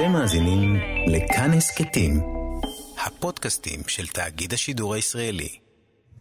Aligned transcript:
אתם 0.00 0.12
מאזינים 0.12 0.76
לכאן 1.06 1.50
הסכתים, 1.50 2.20
הפודקאסטים 3.06 3.80
של 3.86 4.06
תאגיד 4.06 4.52
השידור 4.52 4.94
הישראלי. 4.94 5.48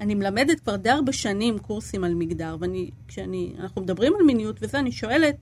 אני 0.02 0.16
מלמדת 0.16 0.59
כבר 0.59 0.75
די 0.75 0.90
הרבה 0.90 1.13
שנים 1.13 1.59
קורסים 1.59 2.03
על 2.03 2.13
מגדר, 2.13 2.57
וכשאנחנו 3.05 3.81
מדברים 3.81 4.13
על 4.19 4.25
מיניות 4.25 4.57
וזה, 4.61 4.79
אני 4.79 4.92
שואלת, 4.92 5.35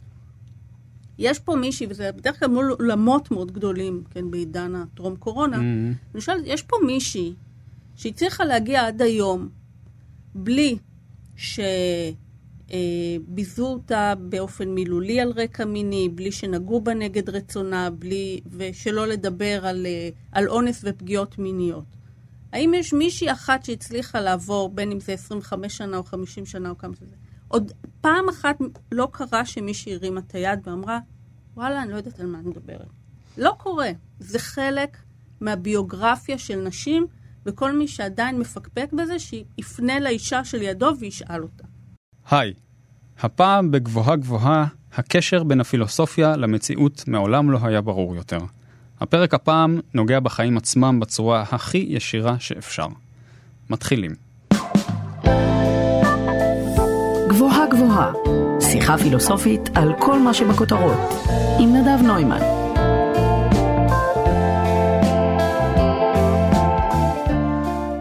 יש 1.18 1.40
פה 1.40 1.56
מישהי, 1.56 1.88
וזה 1.90 2.12
בדרך 2.12 2.40
כלל 2.40 2.48
מול 2.48 2.72
אולמות 2.80 3.32
מאוד 3.32 3.52
גדולים, 3.52 4.04
כן, 4.12 4.32
בעידן 4.32 4.76
הטרום 4.76 5.16
קורונה, 5.16 5.58
mm-hmm. 5.58 6.14
אני 6.14 6.22
שואלת, 6.22 6.44
יש 6.46 6.62
פה 6.62 6.76
מישהי 6.86 7.34
שהצליחה 7.96 8.46
להגיע 8.46 8.88
עד 8.88 9.02
היום 9.02 9.50
בלי 10.36 10.78
ש... 11.36 11.60
אה, 12.72 12.78
ביזו 13.28 13.68
אותה 13.68 14.14
באופן 14.20 14.70
מילולי 14.70 15.20
על 15.20 15.32
רקע 15.36 15.66
מיני, 15.66 16.10
בלי 16.10 16.32
שנגעו 16.32 16.82
בה 16.82 16.94
נגד 16.94 17.30
רצונה, 17.30 17.90
בלי, 17.90 18.40
ושלא 18.52 19.08
לדבר 19.08 19.68
על, 19.68 19.86
אה, 19.86 20.10
על 20.32 20.50
אונס 20.50 20.82
ופגיעות 20.84 21.40
מיניות. 21.40 21.86
האם 22.54 22.74
יש 22.74 22.94
מישהי 22.94 23.32
אחת 23.32 23.66
שהצליחה 23.66 24.20
לעבור, 24.20 24.70
בין 24.70 24.92
אם 24.92 25.00
זה 25.00 25.14
25 25.14 25.78
שנה 25.78 25.98
או 25.98 26.04
50 26.04 26.46
שנה 26.46 26.70
או 26.70 26.78
כמה 26.78 26.96
שזה, 26.96 27.16
עוד 27.48 27.72
פעם 28.02 28.30
אחת 28.30 28.58
לא 28.92 29.08
קרה 29.12 29.46
שמישהי 29.46 29.96
הרימה 29.96 30.20
את 30.20 30.36
היד 30.36 30.60
ואמרה, 30.64 31.00
וואלה, 31.56 31.84
אני 31.84 31.92
לא 31.92 31.98
יודעת 31.98 32.20
על 32.20 32.26
מה 32.26 32.40
אני 32.40 32.50
מדברת. 32.50 32.88
לא 33.38 33.56
קורה. 33.58 33.90
זה 34.20 34.40
חלק 34.40 34.98
מהביוגרפיה 35.42 36.38
של 36.38 36.56
נשים, 36.56 37.08
וכל 37.46 37.78
מי 37.78 37.88
שעדיין 37.88 38.40
מפקפק 38.40 38.90
בזה, 38.94 39.20
שיפנה 39.20 40.00
לאישה 40.00 40.44
של 40.44 40.62
ידו 40.62 40.92
וישאל 41.00 41.44
אותה. 41.44 41.64
היי, 42.32 42.54
הפעם 43.20 43.72
בגבוהה 43.72 44.16
גבוהה, 44.16 44.66
הקשר 44.94 45.44
בין 45.44 45.62
הפילוסופיה 45.62 46.36
למציאות 46.36 47.04
מעולם 47.08 47.52
לא 47.52 47.60
היה 47.62 47.82
ברור 47.82 48.16
יותר. 48.16 48.40
הפרק 49.02 49.34
הפעם 49.34 49.80
נוגע 49.94 50.20
בחיים 50.20 50.58
עצמם 50.58 51.00
בצורה 51.00 51.44
הכי 51.52 51.86
ישירה 51.90 52.36
שאפשר. 52.40 52.88
מתחילים. 53.70 54.12
גבוהה 57.30 57.66
גבוהה, 57.70 58.12
שיחה 58.60 58.98
פילוסופית 58.98 59.70
על 59.76 59.94
כל 60.00 60.20
מה 60.20 60.34
שבכותרות, 60.34 60.98
עם 61.60 61.76
נדב 61.76 62.02
נוימן. 62.04 62.42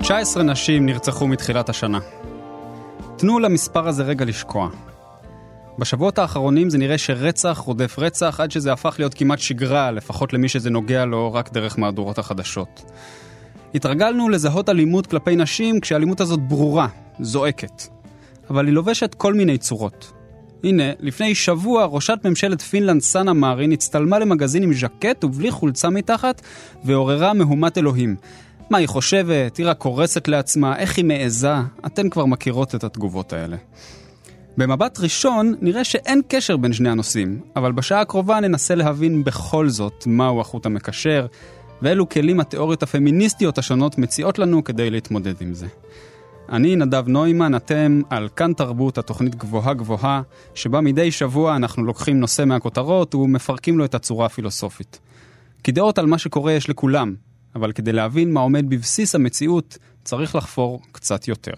תשע 0.00 0.16
עשרה 0.16 0.42
נשים 0.42 0.86
נרצחו 0.86 1.26
מתחילת 1.26 1.68
השנה. 1.68 1.98
תנו 3.18 3.38
למספר 3.38 3.88
הזה 3.88 4.02
רגע 4.02 4.24
לשקוע. 4.24 4.68
בשבועות 5.78 6.18
האחרונים 6.18 6.70
זה 6.70 6.78
נראה 6.78 6.98
שרצח 6.98 7.58
רודף 7.58 7.98
רצח 7.98 8.40
עד 8.40 8.50
שזה 8.50 8.72
הפך 8.72 8.94
להיות 8.98 9.14
כמעט 9.14 9.38
שגרה, 9.38 9.90
לפחות 9.90 10.32
למי 10.32 10.48
שזה 10.48 10.70
נוגע 10.70 11.04
לו 11.04 11.32
רק 11.32 11.52
דרך 11.52 11.78
מהדורות 11.78 12.18
החדשות. 12.18 12.82
התרגלנו 13.74 14.28
לזהות 14.28 14.68
אלימות 14.68 15.06
כלפי 15.06 15.36
נשים 15.36 15.80
כשהאלימות 15.80 16.20
הזאת 16.20 16.40
ברורה, 16.40 16.88
זועקת. 17.20 17.82
אבל 18.50 18.66
היא 18.66 18.74
לובשת 18.74 19.14
כל 19.14 19.34
מיני 19.34 19.58
צורות. 19.58 20.12
הנה, 20.64 20.84
לפני 21.00 21.34
שבוע 21.34 21.84
ראשת 21.84 22.18
ממשלת 22.24 22.62
פינלנד 22.62 23.00
סאנה 23.00 23.32
מארין 23.32 23.72
הצטלמה 23.72 24.18
למגזין 24.18 24.62
עם 24.62 24.72
ז'קט 24.72 25.24
ובלי 25.24 25.50
חולצה 25.50 25.90
מתחת 25.90 26.42
ועוררה 26.84 27.34
מהומת 27.34 27.78
אלוהים. 27.78 28.16
מה 28.70 28.78
היא 28.78 28.88
חושבת? 28.88 29.56
היא 29.56 29.66
רק 29.66 29.78
קורסת 29.78 30.28
לעצמה, 30.28 30.78
איך 30.78 30.96
היא 30.96 31.04
מעיזה? 31.04 31.54
אתן 31.86 32.08
כבר 32.10 32.26
מכירות 32.26 32.74
את 32.74 32.84
התגובות 32.84 33.32
האלה. 33.32 33.56
במבט 34.56 34.98
ראשון 35.00 35.54
נראה 35.60 35.84
שאין 35.84 36.22
קשר 36.28 36.56
בין 36.56 36.72
שני 36.72 36.88
הנושאים, 36.88 37.40
אבל 37.56 37.72
בשעה 37.72 38.00
הקרובה 38.00 38.40
ננסה 38.40 38.74
להבין 38.74 39.24
בכל 39.24 39.68
זאת 39.68 40.04
מהו 40.06 40.40
החוט 40.40 40.66
המקשר, 40.66 41.26
ואילו 41.82 42.08
כלים 42.08 42.40
התיאוריות 42.40 42.82
הפמיניסטיות 42.82 43.58
השונות 43.58 43.98
מציעות 43.98 44.38
לנו 44.38 44.64
כדי 44.64 44.90
להתמודד 44.90 45.34
עם 45.40 45.54
זה. 45.54 45.66
אני 46.48 46.76
נדב 46.76 47.08
נוימן, 47.08 47.54
אתם 47.54 48.00
על 48.10 48.28
כאן 48.36 48.52
תרבות, 48.52 48.98
התוכנית 48.98 49.34
גבוהה 49.34 49.74
גבוהה, 49.74 50.22
שבה 50.54 50.80
מדי 50.80 51.10
שבוע 51.10 51.56
אנחנו 51.56 51.84
לוקחים 51.84 52.20
נושא 52.20 52.44
מהכותרות 52.44 53.14
ומפרקים 53.14 53.78
לו 53.78 53.84
את 53.84 53.94
הצורה 53.94 54.26
הפילוסופית. 54.26 55.00
כי 55.64 55.72
דעות 55.72 55.98
על 55.98 56.06
מה 56.06 56.18
שקורה 56.18 56.52
יש 56.52 56.70
לכולם, 56.70 57.14
אבל 57.56 57.72
כדי 57.72 57.92
להבין 57.92 58.32
מה 58.32 58.40
עומד 58.40 58.70
בבסיס 58.70 59.14
המציאות, 59.14 59.78
צריך 60.04 60.34
לחפור 60.34 60.80
קצת 60.92 61.28
יותר. 61.28 61.52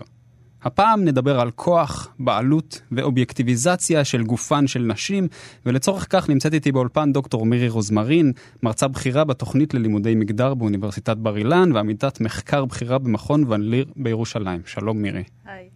הפעם 0.63 1.05
נדבר 1.05 1.41
על 1.41 1.51
כוח, 1.51 2.09
בעלות 2.19 2.81
ואובייקטיביזציה 2.93 4.05
של 4.05 4.23
גופן 4.23 4.67
של 4.67 4.83
נשים, 4.83 5.29
ולצורך 5.67 6.07
כך 6.11 6.29
נמצאת 6.29 6.55
איתי 6.55 6.73
באולפן 6.73 7.13
דוקטור 7.13 7.47
מירי 7.47 7.69
רוזמרין, 7.69 8.33
מרצה 8.63 8.89
בכירה 8.89 9.25
בתוכנית 9.25 9.75
ללימודי 9.75 10.15
מגדר 10.15 10.55
באוניברסיטת 10.55 11.17
בר 11.17 11.37
אילן, 11.37 11.73
ועמיתת 11.73 12.21
מחקר 12.21 12.65
בכירה 12.65 12.99
במכון 12.99 13.45
ון 13.53 13.71
ליר 13.71 13.87
בירושלים. 13.97 14.61
שלום 14.67 15.03
מירי. 15.03 15.23
היי. 15.47 15.69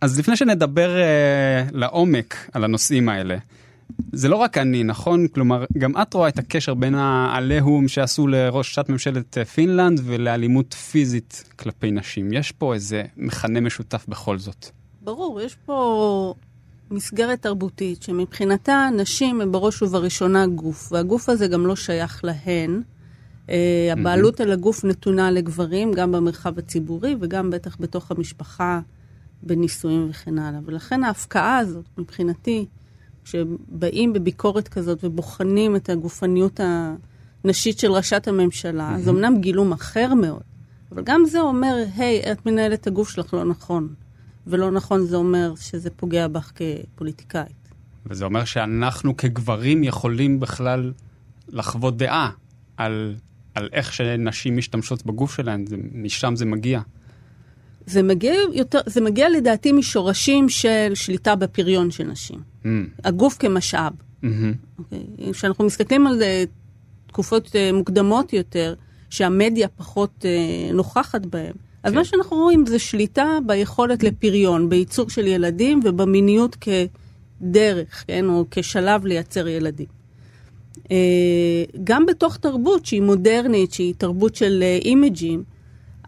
אז 0.00 0.18
לפני 0.18 0.36
שנדבר 0.36 0.96
uh, 0.96 1.76
לעומק 1.76 2.48
על 2.52 2.64
הנושאים 2.64 3.08
האלה, 3.08 3.36
זה 4.12 4.28
לא 4.28 4.36
רק 4.36 4.58
אני, 4.58 4.84
נכון? 4.84 5.28
כלומר, 5.28 5.64
גם 5.78 5.92
את 6.02 6.14
רואה 6.14 6.28
את 6.28 6.38
הקשר 6.38 6.74
בין 6.74 6.94
העליהום 6.94 7.88
שעשו 7.88 8.26
לראשת 8.26 8.88
ממשלת 8.88 9.38
אה, 9.38 9.44
פינלנד 9.44 10.00
ולאלימות 10.04 10.74
פיזית 10.74 11.44
כלפי 11.56 11.90
נשים. 11.90 12.32
יש 12.32 12.52
פה 12.52 12.74
איזה 12.74 13.02
מכנה 13.16 13.60
משותף 13.60 14.06
בכל 14.08 14.38
זאת. 14.38 14.66
ברור, 15.02 15.40
יש 15.40 15.56
פה 15.66 16.34
מסגרת 16.90 17.42
תרבותית 17.42 18.02
שמבחינתה 18.02 18.88
נשים 18.96 19.40
הם 19.40 19.52
בראש 19.52 19.82
ובראשונה 19.82 20.46
גוף, 20.46 20.92
והגוף 20.92 21.28
הזה 21.28 21.48
גם 21.48 21.66
לא 21.66 21.76
שייך 21.76 22.24
להן. 22.24 22.82
Uh, 23.46 23.50
הבעלות 23.92 24.40
על 24.40 24.52
הגוף 24.52 24.84
נתונה 24.84 25.30
לגברים, 25.30 25.92
גם 25.92 26.12
במרחב 26.12 26.58
הציבורי 26.58 27.16
וגם 27.20 27.50
בטח 27.50 27.76
בתוך 27.80 28.10
המשפחה, 28.10 28.80
בנישואים 29.42 30.06
וכן 30.10 30.38
הלאה. 30.38 30.60
ולכן 30.64 31.04
ההפקעה 31.04 31.58
הזאת, 31.58 31.84
מבחינתי, 31.98 32.66
כשבאים 33.26 34.12
בביקורת 34.12 34.68
כזאת 34.68 34.98
ובוחנים 35.04 35.76
את 35.76 35.90
הגופניות 35.90 36.60
הנשית 37.44 37.78
של 37.78 37.92
ראשת 37.92 38.28
הממשלה, 38.28 38.90
mm-hmm. 38.90 38.98
אז 38.98 39.08
אמנם 39.08 39.40
גילום 39.40 39.72
אחר 39.72 40.14
מאוד, 40.14 40.42
אבל 40.92 41.02
גם 41.04 41.22
זה 41.26 41.40
אומר, 41.40 41.84
היי, 41.96 42.22
hey, 42.24 42.32
את 42.32 42.46
מנהלת 42.46 42.80
את 42.80 42.86
הגוף 42.86 43.10
שלך 43.10 43.34
לא 43.34 43.44
נכון. 43.44 43.88
ולא 44.46 44.70
נכון 44.70 45.06
זה 45.06 45.16
אומר 45.16 45.54
שזה 45.56 45.90
פוגע 45.90 46.28
בך 46.28 46.52
כפוליטיקאית. 46.54 47.72
וזה 48.06 48.24
אומר 48.24 48.44
שאנחנו 48.44 49.16
כגברים 49.16 49.84
יכולים 49.84 50.40
בכלל 50.40 50.92
לחוות 51.48 51.96
דעה 51.96 52.30
על, 52.76 53.14
על 53.54 53.68
איך 53.72 53.92
שנשים 53.92 54.56
משתמשות 54.56 55.06
בגוף 55.06 55.36
שלהן, 55.36 55.64
משם 55.92 56.36
זה 56.36 56.44
מגיע. 56.44 56.80
זה 57.86 58.02
מגיע, 58.02 58.34
יותר, 58.52 58.78
זה 58.86 59.00
מגיע 59.00 59.28
לדעתי 59.28 59.72
משורשים 59.72 60.48
של 60.48 60.92
שליטה 60.94 61.36
בפריון 61.36 61.90
של 61.90 62.04
נשים. 62.04 62.38
Mm. 62.64 62.66
הגוף 63.04 63.36
כמשאב. 63.38 63.92
Mm-hmm. 63.92 64.26
Okay. 64.80 65.32
כשאנחנו 65.32 65.64
מסתכלים 65.64 66.06
על 66.06 66.22
uh, 66.22 66.48
תקופות 67.08 67.46
uh, 67.46 67.74
מוקדמות 67.74 68.32
יותר, 68.32 68.74
שהמדיה 69.10 69.68
פחות 69.68 70.10
uh, 70.24 70.74
נוכחת 70.74 71.26
בהן, 71.26 71.52
אז 71.82 71.92
כן. 71.92 71.98
מה 71.98 72.04
שאנחנו 72.04 72.36
רואים 72.36 72.66
זה 72.66 72.78
שליטה 72.78 73.38
ביכולת 73.46 74.02
לפריון, 74.02 74.68
בייצור 74.68 75.10
של 75.10 75.26
ילדים 75.26 75.80
ובמיניות 75.84 76.56
כדרך, 76.60 78.04
כן, 78.06 78.24
או 78.28 78.44
כשלב 78.50 79.06
לייצר 79.06 79.48
ילדים. 79.48 79.86
גם 81.84 82.06
בתוך 82.06 82.36
תרבות 82.36 82.86
שהיא 82.86 83.02
מודרנית, 83.02 83.72
שהיא 83.72 83.94
תרבות 83.98 84.34
של 84.34 84.64
אימג'ים, 84.84 85.44
uh, 85.46 85.55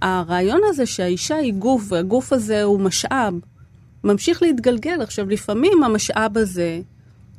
הרעיון 0.02 0.60
הזה 0.64 0.86
שהאישה 0.86 1.36
היא 1.36 1.54
גוף 1.54 1.82
והגוף 1.88 2.32
הזה 2.32 2.62
הוא 2.62 2.80
משאב, 2.80 3.34
ממשיך 4.04 4.42
להתגלגל. 4.42 5.02
עכשיו, 5.02 5.28
לפעמים 5.28 5.82
המשאב 5.84 6.38
הזה 6.38 6.80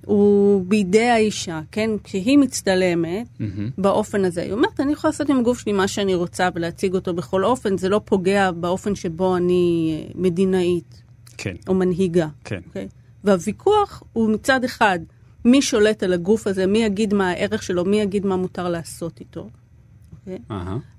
הוא 0.06 0.66
בידי 0.66 1.08
האישה, 1.08 1.62
כן? 1.72 1.90
כשהיא 2.04 2.38
מצטלמת 2.38 3.28
mm-hmm. 3.28 3.44
באופן 3.78 4.26
הזה, 4.26 4.42
היא 4.42 4.52
אומרת, 4.52 4.80
אני 4.80 4.92
יכולה 4.92 5.12
לעשות 5.12 5.30
עם 5.30 5.40
הגוף 5.40 5.60
שלי 5.60 5.72
מה 5.72 5.88
שאני 5.88 6.16
רוצה 6.16 6.50
ולהציג 6.56 6.94
אותו 6.94 7.14
בכל 7.14 7.46
אופן, 7.46 7.78
זה 7.78 7.90
לא 7.90 8.02
פוגע 8.06 8.52
באופן 8.52 8.96
שבו 8.96 9.36
אני 9.38 9.94
אה, 9.98 10.12
מדינאית. 10.16 11.02
כן. 11.38 11.56
או 11.68 11.74
מנהיגה. 11.74 12.28
כן. 12.44 12.58
Okay? 12.58 12.68
אוקיי? 12.68 12.88
והוויכוח 13.24 14.04
הוא 14.14 14.30
מצד 14.30 14.64
אחד, 14.64 15.00
מי 15.46 15.62
שולט 15.62 16.04
על 16.04 16.14
הגוף 16.14 16.48
הזה, 16.48 16.68
מי 16.68 16.84
יגיד 16.84 17.14
מה 17.14 17.30
הערך 17.30 17.64
שלו, 17.64 17.86
מי 17.86 18.02
יגיד 18.02 18.26
מה 18.26 18.36
מותר 18.36 18.70
לעשות 18.70 19.20
איתו. 19.20 19.50
Uh-huh. 20.50 20.54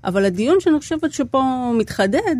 אבל 0.05 0.25
הדיון 0.25 0.61
שאני 0.61 0.79
חושבת 0.79 1.13
שפה 1.13 1.73
מתחדד, 1.79 2.37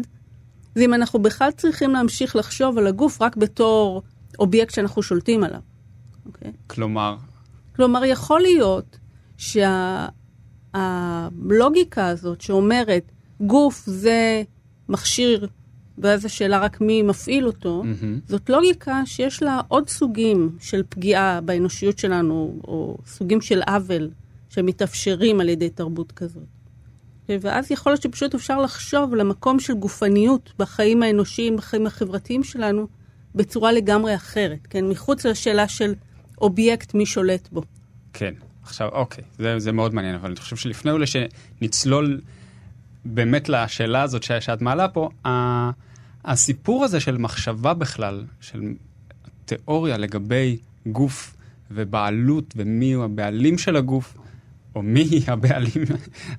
זה 0.75 0.85
אם 0.85 0.95
אנחנו 0.95 1.19
בכלל 1.19 1.51
צריכים 1.51 1.91
להמשיך 1.91 2.37
לחשוב 2.37 2.79
על 2.79 2.87
הגוף 2.87 3.23
רק 3.23 3.37
בתור 3.37 4.03
אובייקט 4.39 4.75
שאנחנו 4.75 5.03
שולטים 5.03 5.45
עליו. 5.45 5.61
Okay? 5.61 6.27
אוקיי? 6.27 6.53
כלומר? 6.67 7.17
כלומר, 7.77 8.05
יכול 8.05 8.41
להיות 8.41 8.99
שהלוגיקה 9.37 10.81
שה... 12.01 12.09
הזאת 12.11 12.41
שאומרת, 12.41 13.13
גוף 13.41 13.83
זה 13.87 14.43
מכשיר, 14.89 15.47
ואז 15.99 16.25
השאלה 16.25 16.59
רק 16.59 16.81
מי 16.81 17.03
מפעיל 17.03 17.47
אותו, 17.47 17.83
mm-hmm. 17.83 18.29
זאת 18.29 18.51
לוגיקה 18.51 19.03
שיש 19.07 19.43
לה 19.43 19.61
עוד 19.69 19.89
סוגים 19.89 20.57
של 20.61 20.83
פגיעה 20.89 21.41
באנושיות 21.41 21.99
שלנו, 21.99 22.61
או 22.65 22.99
סוגים 23.07 23.41
של 23.41 23.63
עוול 23.63 24.11
שמתאפשרים 24.49 25.41
על 25.41 25.49
ידי 25.49 25.71
תרבות 25.71 26.13
כזאת. 26.13 26.60
ואז 27.41 27.71
יכול 27.71 27.93
להיות 27.93 28.03
שפשוט 28.03 28.35
אפשר 28.35 28.61
לחשוב 28.61 29.15
למקום 29.15 29.61
של 29.61 29.75
גופניות 29.75 30.53
בחיים 30.59 31.03
האנושיים, 31.03 31.57
בחיים 31.57 31.87
החברתיים 31.87 32.45
שלנו, 32.45 32.87
בצורה 33.35 33.73
לגמרי 33.73 34.15
אחרת, 34.15 34.67
כן? 34.71 34.89
מחוץ 34.89 35.27
לשאלה 35.27 35.69
של 35.69 35.95
אובייקט, 36.41 36.95
מי 36.95 37.07
שולט 37.07 37.49
בו. 37.53 37.63
כן. 38.13 38.35
עכשיו, 38.63 38.89
אוקיי, 38.89 39.25
זה, 39.39 39.59
זה 39.59 39.73
מאוד 39.73 39.95
מעניין, 39.95 40.15
אבל 40.15 40.27
אני 40.27 40.37
חושב 40.37 40.57
שלפני 40.57 40.91
אולי 40.91 41.07
שנצלול 41.07 42.21
באמת 43.05 43.49
לשאלה 43.49 44.03
הזאת 44.03 44.23
ש, 44.23 44.33
שאת 44.33 44.63
מעלה 44.63 44.89
פה, 44.89 45.09
ה, 45.27 45.31
הסיפור 46.25 46.85
הזה 46.85 47.01
של 47.01 47.19
מחשבה 47.19 47.75
בכלל, 47.75 48.25
של 48.41 48.63
תיאוריה 49.45 49.97
לגבי 49.97 50.57
גוף 50.87 51.37
ובעלות 51.71 52.55
ומי 52.57 52.93
הוא 52.93 53.05
הבעלים 53.05 53.59
של 53.59 53.77
הגוף, 53.77 54.17
או 54.75 54.83
מי 54.83 55.09
הבעלים, 55.27 55.85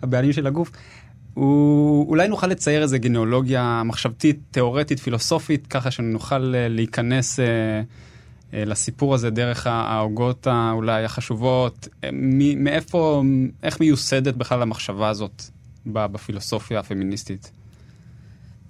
הבעלים 0.02 0.34
של 0.34 0.48
הגוף, 0.48 0.72
הוא, 1.34 2.10
אולי 2.10 2.28
נוכל 2.28 2.48
לצייר 2.48 2.82
איזה 2.82 2.98
גנאולוגיה 2.98 3.82
מחשבתית, 3.86 4.40
תיאורטית, 4.52 5.00
פילוסופית, 5.00 5.68
ככה 5.68 5.92
שנוכל 5.92 6.56
אה, 6.56 6.68
להיכנס 6.68 7.40
אה, 7.40 7.46
אה, 8.54 8.66
לסיפור 8.66 9.14
הזה 9.14 9.30
דרך 9.30 9.68
העוגות 9.68 10.48
אולי 10.72 11.06
החשובות, 11.06 11.88
אה, 12.04 12.10
מ, 12.14 12.64
מאיפה, 12.64 13.24
איך 13.64 13.80
מיוסדת 13.80 14.36
בכלל 14.36 14.62
המחשבה 14.62 15.10
הזאת 15.10 15.44
בפילוסופיה 15.86 16.80
הפמיניסטית. 16.80 17.52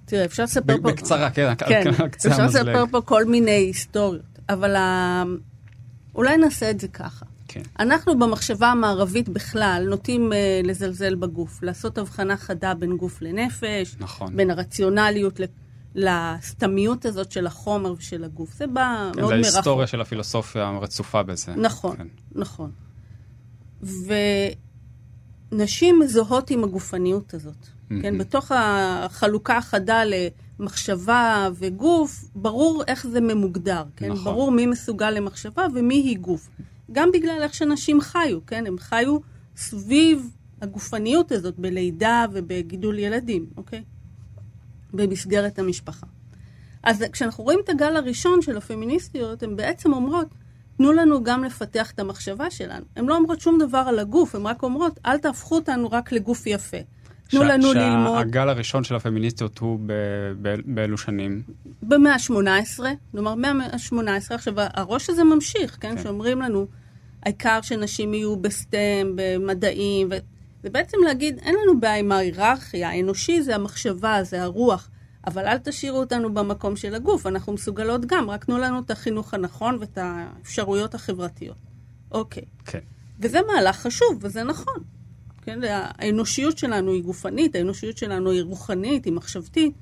תראה, 0.04 0.24
אפשר 0.24 0.42
לספר 0.42 0.76
פה... 0.82 0.90
בקצרה, 0.90 1.30
כן, 1.30 1.54
כן 1.58 1.90
אפשר 2.04 2.46
לספר 2.46 2.84
פה 2.90 3.00
כל 3.00 3.24
מיני 3.24 3.50
היסטוריות, 3.50 4.38
אבל 4.48 4.76
ה... 4.76 5.22
אולי 6.14 6.36
נעשה 6.36 6.70
את 6.70 6.80
זה 6.80 6.88
ככה. 6.88 7.26
כן. 7.52 7.62
אנחנו 7.78 8.18
במחשבה 8.18 8.66
המערבית 8.66 9.28
בכלל 9.28 9.86
נוטים 9.88 10.32
uh, 10.32 10.66
לזלזל 10.66 11.14
בגוף, 11.14 11.62
לעשות 11.62 11.98
הבחנה 11.98 12.36
חדה 12.36 12.74
בין 12.74 12.96
גוף 12.96 13.22
לנפש, 13.22 13.96
נכון. 14.00 14.36
בין 14.36 14.50
הרציונליות 14.50 15.40
לסתמיות 15.94 17.04
הזאת 17.04 17.32
של 17.32 17.46
החומר 17.46 17.94
ושל 17.98 18.24
הגוף. 18.24 18.52
זה 18.54 18.66
בא 18.66 19.10
כן, 19.14 19.20
מאוד 19.20 19.34
מרחוק. 19.34 19.50
זה 19.50 19.56
ההיסטוריה 19.56 19.86
של 19.86 20.00
הפילוסופיה 20.00 20.68
הרצופה 20.68 21.22
בזה. 21.22 21.52
נכון, 21.56 21.96
כן. 21.96 22.06
נכון. 22.32 22.70
ונשים 25.52 26.00
מזוהות 26.00 26.50
עם 26.50 26.64
הגופניות 26.64 27.34
הזאת. 27.34 27.54
Mm-hmm. 27.54 27.94
כן, 28.02 28.18
בתוך 28.18 28.52
החלוקה 28.54 29.56
החדה 29.56 30.02
למחשבה 30.58 31.48
וגוף, 31.54 32.24
ברור 32.34 32.82
איך 32.86 33.06
זה 33.06 33.20
ממוגדר, 33.20 33.84
כן? 33.96 34.12
נכון. 34.12 34.24
ברור 34.24 34.50
מי 34.50 34.66
מסוגל 34.66 35.10
למחשבה 35.10 35.66
ומי 35.74 35.94
היא 35.94 36.18
גוף. 36.18 36.48
גם 36.92 37.12
בגלל 37.12 37.38
איך 37.42 37.54
שנשים 37.54 38.00
חיו, 38.00 38.46
כן? 38.46 38.66
הם 38.66 38.78
חיו 38.78 39.18
סביב 39.56 40.30
הגופניות 40.62 41.32
הזאת 41.32 41.58
בלידה 41.58 42.24
ובגידול 42.32 42.98
ילדים, 42.98 43.46
אוקיי? 43.56 43.82
במסגרת 44.92 45.58
המשפחה. 45.58 46.06
אז 46.82 47.04
כשאנחנו 47.12 47.44
רואים 47.44 47.58
את 47.64 47.68
הגל 47.68 47.96
הראשון 47.96 48.42
של 48.42 48.56
הפמיניסטיות, 48.56 49.42
הן 49.42 49.56
בעצם 49.56 49.92
אומרות, 49.92 50.26
תנו 50.76 50.92
לנו 50.92 51.22
גם 51.22 51.44
לפתח 51.44 51.90
את 51.90 51.98
המחשבה 51.98 52.50
שלנו. 52.50 52.84
הן 52.96 53.06
לא 53.06 53.16
אומרות 53.16 53.40
שום 53.40 53.58
דבר 53.58 53.84
על 53.88 53.98
הגוף, 53.98 54.34
הן 54.34 54.46
רק 54.46 54.62
אומרות, 54.62 55.00
אל 55.06 55.18
תהפכו 55.18 55.54
אותנו 55.54 55.90
רק 55.90 56.12
לגוף 56.12 56.46
יפה. 56.46 56.76
תנו 57.28 57.44
לנו 57.44 57.72
ללמוד... 57.72 58.18
שהגל 58.18 58.48
הראשון 58.48 58.84
של 58.84 58.94
הפמיניסטיות 58.94 59.58
הוא 59.58 59.78
באילו 60.64 60.98
שנים? 60.98 61.42
במאה 61.82 62.12
ה-18, 62.12 62.80
כלומר, 63.12 63.34
מאה 63.34 63.66
ה-18. 63.66 64.34
עכשיו, 64.34 64.54
הראש 64.56 65.10
הזה 65.10 65.24
ממשיך, 65.24 65.78
כן? 65.80 65.96
כן. 65.96 66.02
שאומרים 66.02 66.42
לנו, 66.42 66.66
העיקר 67.22 67.58
שנשים 67.62 68.14
יהיו 68.14 68.36
בסטם, 68.36 69.12
במדעים, 69.14 70.08
ו... 70.10 70.14
זה 70.62 70.70
בעצם 70.70 70.96
להגיד, 71.04 71.38
אין 71.38 71.54
לנו 71.62 71.80
בעיה 71.80 71.96
עם 71.96 72.12
ההיררכיה, 72.12 72.90
האנושי 72.90 73.42
זה 73.42 73.54
המחשבה, 73.54 74.18
זה 74.22 74.42
הרוח, 74.42 74.90
אבל 75.26 75.46
אל 75.46 75.58
תשאירו 75.58 75.98
אותנו 75.98 76.34
במקום 76.34 76.76
של 76.76 76.94
הגוף, 76.94 77.26
אנחנו 77.26 77.52
מסוגלות 77.52 78.06
גם, 78.06 78.30
רק 78.30 78.44
תנו 78.44 78.58
לנו 78.58 78.80
את 78.80 78.90
החינוך 78.90 79.34
הנכון 79.34 79.76
ואת 79.80 79.98
האפשרויות 79.98 80.94
החברתיות. 80.94 81.56
אוקיי. 82.12 82.42
כן. 82.64 82.78
וזה 83.20 83.38
מהלך 83.46 83.76
חשוב, 83.76 84.18
וזה 84.20 84.42
נכון. 84.42 84.82
כן, 85.42 85.60
האנושיות 85.64 86.58
שלנו 86.58 86.92
היא 86.92 87.02
גופנית, 87.02 87.54
האנושיות 87.54 87.98
שלנו 87.98 88.30
היא 88.30 88.42
רוחנית, 88.42 89.04
היא 89.04 89.12
מחשבתית. 89.12 89.74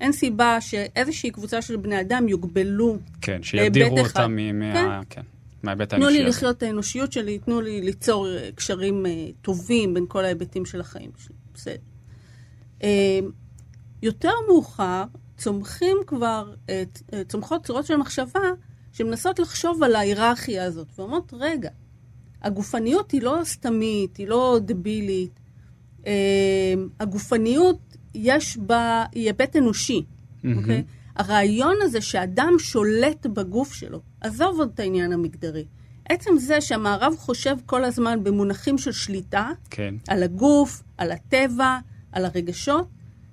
אין 0.00 0.12
סיבה 0.12 0.60
שאיזושהי 0.60 1.30
קבוצה 1.30 1.62
של 1.62 1.76
בני 1.76 2.00
אדם 2.00 2.28
יוגבלו 2.28 2.96
כן, 3.20 3.42
שידירו 3.42 3.98
אותה 3.98 4.28
מה... 4.28 4.72
כן. 4.72 5.00
כן, 5.10 5.22
מההיבט 5.62 5.92
האנושי. 5.92 6.12
תנו 6.12 6.18
לי 6.18 6.28
לחיות 6.28 6.56
את 6.56 6.62
האנושיות 6.62 7.12
שלי, 7.12 7.38
תנו 7.38 7.60
לי 7.60 7.80
ליצור 7.80 8.28
אה, 8.28 8.50
קשרים 8.54 9.06
אה, 9.06 9.28
טובים 9.42 9.94
בין 9.94 10.04
כל 10.08 10.24
ההיבטים 10.24 10.66
של 10.66 10.80
החיים 10.80 11.10
שלי. 11.18 11.34
בסדר. 11.54 11.76
אה, 12.82 13.18
יותר 14.02 14.32
מאוחר 14.48 15.04
צומחים 15.36 15.96
כבר, 16.06 16.54
צומחות 17.28 17.66
צורות 17.66 17.86
של 17.86 17.96
מחשבה 17.96 18.40
שמנסות 18.92 19.38
לחשוב 19.38 19.82
על 19.82 19.94
ההיררכיה 19.94 20.64
הזאת, 20.64 20.86
ואומרות, 20.98 21.34
רגע, 21.36 21.70
הגופניות 22.42 23.10
היא 23.10 23.22
לא 23.22 23.38
סתמית, 23.44 24.16
היא 24.16 24.28
לא 24.28 24.58
דבילית. 24.62 25.40
הגופניות, 27.00 27.78
יש 28.14 28.56
בה, 28.56 29.04
היא 29.12 29.26
היבט 29.26 29.56
אנושי, 29.56 30.02
אוקיי? 30.44 30.54
Mm-hmm. 30.54 30.68
Okay? 30.68 31.01
הרעיון 31.16 31.76
הזה 31.82 32.00
שאדם 32.00 32.54
שולט 32.58 33.26
בגוף 33.26 33.74
שלו, 33.74 34.00
עזוב 34.20 34.58
עוד 34.58 34.70
את 34.74 34.80
העניין 34.80 35.12
המגדרי. 35.12 35.64
עצם 36.08 36.30
זה 36.36 36.60
שהמערב 36.60 37.14
חושב 37.18 37.56
כל 37.66 37.84
הזמן 37.84 38.24
במונחים 38.24 38.78
של 38.78 38.92
שליטה, 38.92 39.50
כן. 39.70 39.94
על 40.08 40.22
הגוף, 40.22 40.82
על 40.98 41.12
הטבע, 41.12 41.78
על 42.12 42.24
הרגשות, 42.24 42.88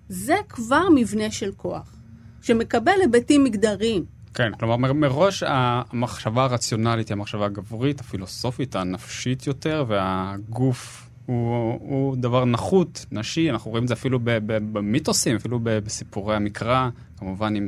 זה 0.10 0.36
כבר 0.50 0.84
מבנה 0.96 1.32
של 1.32 1.52
כוח, 1.52 1.96
שמקבל 2.42 2.92
היבטים 3.02 3.44
מגדריים. 3.44 4.06
כן, 4.34 4.52
כלומר 4.60 4.94
מראש 4.94 5.44
המחשבה 5.48 6.44
הרציונלית 6.44 7.10
היא 7.10 7.16
המחשבה 7.16 7.46
הגברית, 7.46 8.00
הפילוסופית, 8.00 8.76
הנפשית 8.76 9.48
יותר, 9.48 9.86
והגוף 9.88 11.09
הוא, 11.30 11.80
הוא 11.82 12.16
דבר 12.16 12.46
נחות, 12.46 13.06
נשי, 13.12 13.50
אנחנו 13.50 13.72
רואים 13.72 13.84
את 13.84 13.88
זה 13.88 13.94
אפילו 13.94 14.20
במיתוסים, 14.48 15.36
אפילו 15.36 15.60
בסיפורי 15.64 16.36
המקרא, 16.36 16.90
כמובן 17.18 17.56
עם 17.56 17.68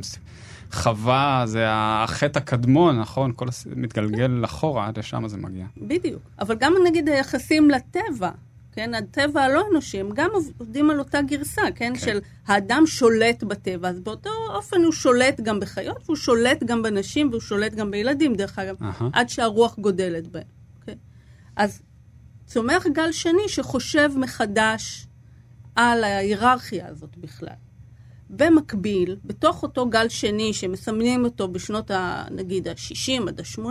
חווה, 0.71 1.43
זה 1.45 1.65
החטא 1.69 2.39
הקדמון, 2.39 2.99
נכון? 2.99 3.31
כל 3.35 3.47
הס... 3.47 3.67
מתגלגל 3.75 4.45
אחורה, 4.45 4.87
עד 4.87 4.99
לשם 4.99 5.27
זה 5.27 5.37
מגיע. 5.37 5.65
בדיוק, 5.77 6.21
אבל 6.39 6.55
גם 6.55 6.73
נגיד 6.87 7.09
היחסים 7.09 7.69
לטבע, 7.69 8.31
כן, 8.71 8.93
הטבע 8.93 9.41
הלא 9.41 9.63
אנושי, 9.71 9.99
הם 9.99 10.09
גם 10.13 10.29
עובדים 10.57 10.89
על 10.89 10.99
אותה 10.99 11.21
גרסה, 11.21 11.61
כן, 11.61 11.93
כן, 11.93 11.99
של 11.99 12.19
האדם 12.47 12.83
שולט 12.87 13.43
בטבע, 13.43 13.89
אז 13.89 13.99
באותו 13.99 14.29
אופן 14.53 14.83
הוא 14.83 14.91
שולט 14.91 15.41
גם 15.41 15.59
בחיות, 15.59 15.97
והוא 16.05 16.15
שולט 16.15 16.63
גם 16.63 16.83
בנשים, 16.83 17.29
והוא 17.29 17.41
שולט 17.41 17.73
גם 17.73 17.91
בילדים, 17.91 18.35
דרך 18.35 18.59
אגב, 18.59 18.75
uh-huh. 18.81 19.03
עד 19.13 19.29
שהרוח 19.29 19.79
גודלת 19.79 20.27
בהם. 20.27 20.43
Okay? 20.85 20.95
אז 21.55 21.81
צומח 22.51 22.87
גל 22.87 23.11
שני 23.11 23.47
שחושב 23.47 24.11
מחדש 24.15 25.07
על 25.75 26.03
ההיררכיה 26.03 26.87
הזאת 26.87 27.17
בכלל. 27.17 27.55
במקביל, 28.29 29.17
בתוך 29.25 29.63
אותו 29.63 29.89
גל 29.89 30.09
שני 30.09 30.53
שמסמנים 30.53 31.25
אותו 31.25 31.47
בשנות, 31.47 31.91
ה, 31.91 32.23
נגיד, 32.31 32.67
ה-60 32.67 33.27
עד 33.27 33.39
ה-80, 33.39 33.63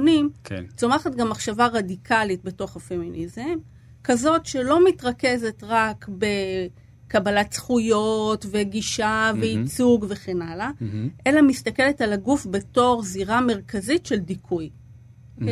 כן. 0.44 0.64
צומחת 0.76 1.14
גם 1.14 1.30
מחשבה 1.30 1.66
רדיקלית 1.66 2.44
בתוך 2.44 2.76
הפמיניזם, 2.76 3.56
כזאת 4.04 4.46
שלא 4.46 4.88
מתרכזת 4.88 5.62
רק 5.66 6.08
בקבלת 6.18 7.52
זכויות 7.52 8.46
וגישה 8.50 9.30
mm-hmm. 9.34 9.38
וייצוג 9.40 10.06
וכן 10.08 10.42
הלאה, 10.42 10.70
mm-hmm. 10.70 11.22
אלא 11.26 11.42
מסתכלת 11.42 12.00
על 12.00 12.12
הגוף 12.12 12.46
בתור 12.50 13.02
זירה 13.02 13.40
מרכזית 13.40 14.06
של 14.06 14.18
דיכוי. 14.18 14.70
Mm-hmm. 15.38 15.44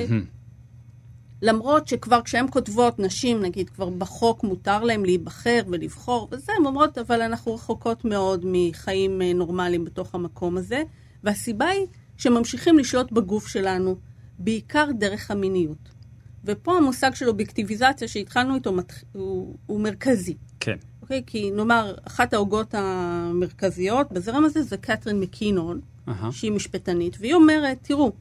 למרות 1.42 1.88
שכבר 1.88 2.22
כשהן 2.22 2.46
כותבות, 2.50 2.98
נשים 2.98 3.42
נגיד, 3.42 3.70
כבר 3.70 3.90
בחוק 3.90 4.44
מותר 4.44 4.84
להן 4.84 5.02
להיבחר 5.02 5.60
ולבחור 5.68 6.28
וזה, 6.30 6.52
הן 6.58 6.66
אומרות, 6.66 6.98
אבל 6.98 7.22
אנחנו 7.22 7.54
רחוקות 7.54 8.04
מאוד 8.04 8.44
מחיים 8.44 9.22
אה, 9.22 9.32
נורמליים 9.32 9.84
בתוך 9.84 10.14
המקום 10.14 10.56
הזה, 10.56 10.82
והסיבה 11.24 11.66
היא 11.66 11.86
שממשיכים 12.16 12.78
לשלוט 12.78 13.12
בגוף 13.12 13.48
שלנו, 13.48 13.96
בעיקר 14.38 14.88
דרך 14.98 15.30
המיניות. 15.30 15.98
ופה 16.44 16.76
המושג 16.76 17.14
של 17.14 17.28
אובייקטיביזציה 17.28 18.08
שהתחלנו 18.08 18.54
איתו 18.54 18.72
הוא, 19.12 19.56
הוא 19.66 19.80
מרכזי. 19.80 20.36
כן. 20.60 20.76
אוקיי? 21.02 21.22
כי 21.26 21.50
נאמר, 21.50 21.94
אחת 22.04 22.34
ההוגות 22.34 22.74
המרכזיות 22.74 24.12
בזרם 24.12 24.44
הזה 24.44 24.62
זה 24.62 24.76
קתרין 24.76 25.20
מקינון, 25.20 25.80
uh-huh. 26.08 26.10
שהיא 26.30 26.52
משפטנית, 26.52 27.16
והיא 27.20 27.34
אומרת, 27.34 27.78
תראו, 27.82 28.12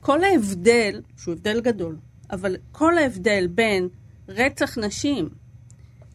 כל 0.00 0.24
ההבדל, 0.24 1.00
שהוא 1.16 1.34
הבדל 1.34 1.60
גדול, 1.60 1.96
אבל 2.30 2.56
כל 2.72 2.98
ההבדל 2.98 3.46
בין 3.46 3.88
רצח 4.28 4.78
נשים 4.78 5.28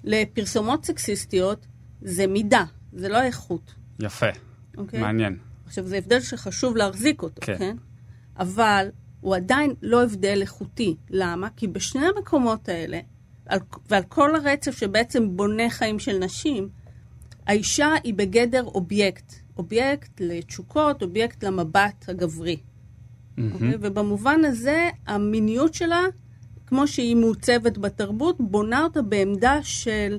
לפרסומות 0.03 0.85
סקסיסטיות 0.85 1.65
זה 2.01 2.27
מידה, 2.27 2.63
זה 2.93 3.09
לא 3.09 3.21
איכות. 3.21 3.73
יפה, 3.99 4.29
אוקיי? 4.77 5.01
מעניין. 5.01 5.37
עכשיו, 5.65 5.87
זה 5.87 5.97
הבדל 5.97 6.19
שחשוב 6.19 6.77
להחזיק 6.77 7.21
אותו, 7.21 7.41
כן? 7.41 7.57
כן? 7.57 7.77
אבל 8.37 8.89
הוא 9.21 9.35
עדיין 9.35 9.73
לא 9.81 10.03
הבדל 10.03 10.37
איכותי. 10.41 10.95
למה? 11.09 11.47
כי 11.55 11.67
בשני 11.67 12.07
המקומות 12.15 12.69
האלה 12.69 12.99
על, 13.45 13.59
ועל 13.89 14.03
כל 14.03 14.35
הרצף 14.35 14.77
שבעצם 14.77 15.37
בונה 15.37 15.69
חיים 15.69 15.99
של 15.99 16.17
נשים, 16.17 16.69
האישה 17.47 17.93
היא 18.03 18.13
בגדר 18.13 18.63
אובייקט. 18.63 19.33
אובייקט 19.57 20.11
לתשוקות, 20.19 21.03
אובייקט 21.03 21.43
למבט 21.43 22.09
הגברי. 22.09 22.57
Mm-hmm. 23.37 23.53
אוקיי? 23.53 23.71
ובמובן 23.81 24.45
הזה, 24.45 24.89
המיניות 25.07 25.73
שלה, 25.73 26.01
כמו 26.67 26.87
שהיא 26.87 27.15
מעוצבת 27.15 27.77
בתרבות, 27.77 28.35
בונה 28.39 28.83
אותה 28.83 29.01
בעמדה 29.01 29.59
של 29.63 30.17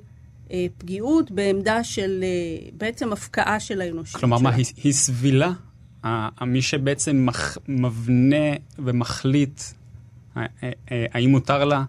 אה, 0.51 0.67
פגיעות, 0.79 1.31
בעמדה 1.31 1.85
של 1.85 2.21
אה, 2.23 2.69
בעצם 2.77 3.13
הפקעה 3.13 3.61
של 3.61 3.81
האנושות 3.81 4.21
כלומר, 4.21 4.39
שלה. 4.39 4.51
מה, 4.51 4.57
היא, 4.57 4.67
היא 4.85 4.93
סבילה? 4.93 5.53
מי 6.47 6.63
שבעצם 6.63 7.27
מח, 7.27 7.59
מבנה 7.69 8.47
ומחליט 8.79 9.61
האם 10.87 11.31
מותר 11.31 11.65
לה 11.65 11.85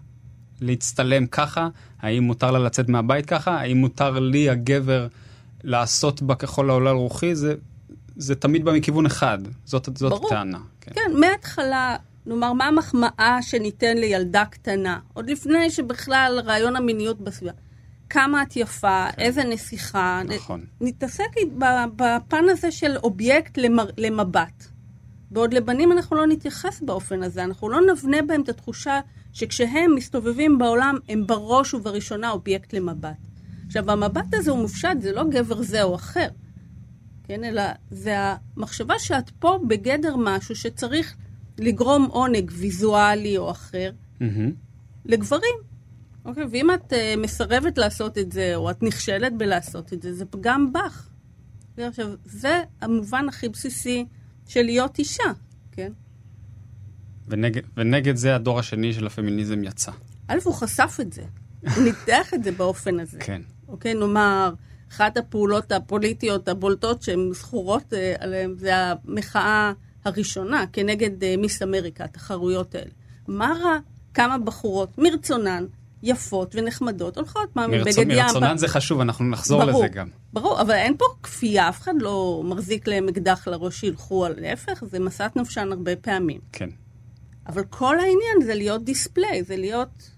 להצטלם 0.60 1.26
ככה? 1.26 1.68
האם 2.00 2.22
מותר 2.22 2.50
לה 2.50 2.58
לצאת 2.58 2.88
מהבית 2.88 3.26
ככה? 3.26 3.60
האם 3.60 3.76
מותר 3.76 4.18
לי, 4.18 4.50
הגבר, 4.50 5.06
לעשות 5.64 6.22
בה 6.22 6.34
ככל 6.34 6.70
העולה 6.70 6.90
על 6.90 6.96
רוחי? 6.96 7.34
זה, 7.34 7.54
זה 8.18 8.34
תמיד 8.34 8.64
בא 8.64 8.72
מכיוון 8.72 9.06
אחד. 9.06 9.38
זאת, 9.64 9.88
זאת 9.94 10.10
ברור. 10.10 10.26
הטענה. 10.26 10.58
כן. 10.80 10.92
כן, 10.94 11.10
מההתחלה, 11.20 11.96
נאמר, 12.26 12.52
מה 12.52 12.64
המחמאה 12.64 13.38
שניתן 13.42 13.96
לילדה 13.96 14.44
קטנה, 14.44 14.98
עוד 15.12 15.30
לפני 15.30 15.70
שבכלל 15.70 16.40
רעיון 16.44 16.76
המיניות 16.76 17.20
בסביבה. 17.20 17.52
כמה 18.10 18.42
את 18.42 18.56
יפה, 18.56 19.06
איזה 19.18 19.44
נסיכה. 19.44 20.20
כן. 20.28 20.34
נכון. 20.34 20.64
נתעסק 20.80 21.30
בפן 21.96 22.44
הזה 22.48 22.70
של 22.70 22.96
אובייקט 22.96 23.58
למר, 23.58 23.86
למבט. 23.96 24.64
בעוד 25.30 25.54
לבנים 25.54 25.92
אנחנו 25.92 26.16
לא 26.16 26.26
נתייחס 26.26 26.80
באופן 26.80 27.22
הזה, 27.22 27.44
אנחנו 27.44 27.68
לא 27.68 27.80
נבנה 27.92 28.22
בהם 28.22 28.42
את 28.42 28.48
התחושה 28.48 29.00
שכשהם 29.32 29.94
מסתובבים 29.94 30.58
בעולם, 30.58 30.98
הם 31.08 31.26
בראש 31.26 31.74
ובראשונה 31.74 32.30
אובייקט 32.30 32.72
למבט. 32.72 33.16
עכשיו, 33.66 33.90
המבט 33.90 34.34
הזה 34.34 34.50
הוא 34.50 34.58
מופשט, 34.58 35.00
זה 35.00 35.12
לא 35.12 35.24
גבר 35.24 35.62
זה 35.62 35.82
או 35.82 35.94
אחר, 35.94 36.28
כן? 37.28 37.44
אלא 37.44 37.62
זה 37.90 38.14
המחשבה 38.16 38.94
שאת 38.98 39.30
פה 39.30 39.58
בגדר 39.68 40.16
משהו 40.16 40.56
שצריך 40.56 41.16
לגרום 41.58 42.04
עונג 42.04 42.50
ויזואלי 42.54 43.36
או 43.36 43.50
אחר 43.50 43.90
מהמם. 44.20 44.52
לגברים. 45.04 45.54
אוקיי? 46.24 46.44
ואם 46.50 46.70
את 46.70 46.92
uh, 46.92 46.96
מסרבת 47.18 47.78
לעשות 47.78 48.18
את 48.18 48.32
זה, 48.32 48.56
או 48.56 48.70
את 48.70 48.82
נכשלת 48.82 49.32
בלעשות 49.36 49.92
את 49.92 50.02
זה, 50.02 50.14
זה 50.14 50.26
פגם 50.26 50.72
בך. 50.72 51.08
עכשיו, 51.78 52.08
זה 52.24 52.62
המובן 52.80 53.28
הכי 53.28 53.48
בסיסי 53.48 54.06
של 54.46 54.62
להיות 54.62 54.98
אישה, 54.98 55.32
כן? 55.72 55.92
ונגד, 57.28 57.62
ונגד 57.76 58.16
זה 58.16 58.34
הדור 58.34 58.58
השני 58.58 58.92
של 58.92 59.06
הפמיניזם 59.06 59.64
יצא. 59.64 59.92
א', 60.28 60.38
הוא 60.44 60.54
חשף 60.54 60.96
את 61.00 61.12
זה. 61.12 61.22
הוא 61.76 61.84
ניתח 61.84 62.34
את 62.34 62.44
זה 62.44 62.52
באופן 62.52 63.00
הזה. 63.00 63.18
כן. 63.20 63.42
אוקיי, 63.68 63.94
נאמר, 63.94 64.54
אחת 64.92 65.16
הפעולות 65.16 65.72
הפוליטיות 65.72 66.48
הבולטות 66.48 67.02
שהן 67.02 67.30
זכורות 67.32 67.94
אה, 67.94 68.14
עליהן 68.18 68.54
זה 68.58 68.72
המחאה 68.76 69.72
הראשונה 70.04 70.64
כנגד 70.72 71.24
אה, 71.24 71.34
מיס 71.38 71.62
אמריקה, 71.62 72.04
התחרויות 72.04 72.74
האלה. 72.74 72.90
מה 73.28 73.54
רע? 73.62 73.78
כמה 74.14 74.38
בחורות 74.38 74.98
מרצונן, 74.98 75.64
יפות 76.02 76.54
ונחמדות, 76.54 77.16
הולכות 77.16 77.56
מה 77.56 77.66
מבגד 77.66 77.98
ים. 77.98 78.08
מרצונן 78.08 78.56
זה 78.56 78.68
חשוב, 78.68 79.00
אנחנו 79.00 79.24
נחזור 79.24 79.64
ברור, 79.64 79.84
לזה 79.84 79.88
גם. 79.88 80.08
ברור, 80.32 80.60
אבל 80.60 80.74
אין 80.74 80.96
פה 80.96 81.04
כפייה, 81.22 81.68
אף 81.68 81.80
אחד 81.80 81.94
לא 82.00 82.42
מחזיק 82.44 82.88
להם 82.88 83.08
אקדח 83.08 83.48
לראש 83.48 83.80
שילכו 83.80 84.24
על 84.24 84.34
להפך, 84.38 84.84
זה 84.90 84.98
משאת 84.98 85.36
נפשן 85.36 85.68
הרבה 85.72 85.96
פעמים. 85.96 86.40
כן. 86.52 86.68
אבל 87.46 87.64
כל 87.70 87.98
העניין 87.98 88.42
זה 88.44 88.54
להיות 88.54 88.84
דיספליי, 88.84 89.42
זה 89.42 89.56
להיות 89.56 90.10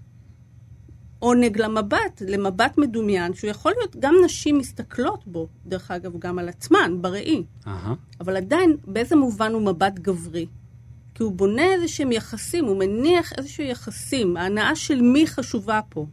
עונג 1.20 1.60
למבט, 1.60 2.22
למבט 2.28 2.78
מדומיין, 2.78 3.34
שהוא 3.34 3.50
יכול 3.50 3.72
להיות, 3.78 3.96
גם 4.00 4.14
נשים 4.24 4.58
מסתכלות 4.58 5.26
בו, 5.26 5.48
דרך 5.66 5.90
אגב, 5.90 6.18
גם 6.18 6.38
על 6.38 6.48
עצמן, 6.48 6.96
בראי. 7.00 7.42
אהה. 7.66 7.94
אבל 8.20 8.36
עדיין, 8.36 8.76
באיזה 8.86 9.16
מובן 9.16 9.52
הוא 9.52 9.62
מבט 9.62 9.98
גברי? 9.98 10.46
כי 11.14 11.22
הוא 11.22 11.32
בונה 11.32 11.74
איזה 11.74 11.88
שהם 11.88 12.12
יחסים, 12.12 12.64
הוא 12.64 12.76
מניח 12.76 13.32
איזשהו 13.38 13.64
יחסים. 13.64 14.36
ההנאה 14.36 14.76
של 14.76 15.02
מי 15.02 15.26
חשובה 15.26 15.80
פה. 15.88 16.06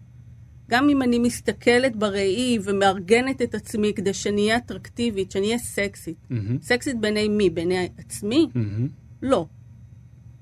גם 0.69 0.89
אם 0.89 1.01
אני 1.01 1.19
מסתכלת 1.19 1.95
בראי 1.95 2.57
ומארגנת 2.63 3.41
את 3.41 3.55
עצמי 3.55 3.93
כדי 3.93 4.13
שאני 4.13 4.41
אהיה 4.41 4.57
אטרקטיבית, 4.57 5.31
שאני 5.31 5.47
אהיה 5.47 5.57
סקסית. 5.57 6.17
מהמם. 6.29 6.57
סקסית 6.61 6.99
בעיני 6.99 7.27
מי? 7.27 7.49
בעיני 7.49 7.89
עצמי? 7.97 8.47
מהמם. 8.55 8.87
לא. 9.21 9.45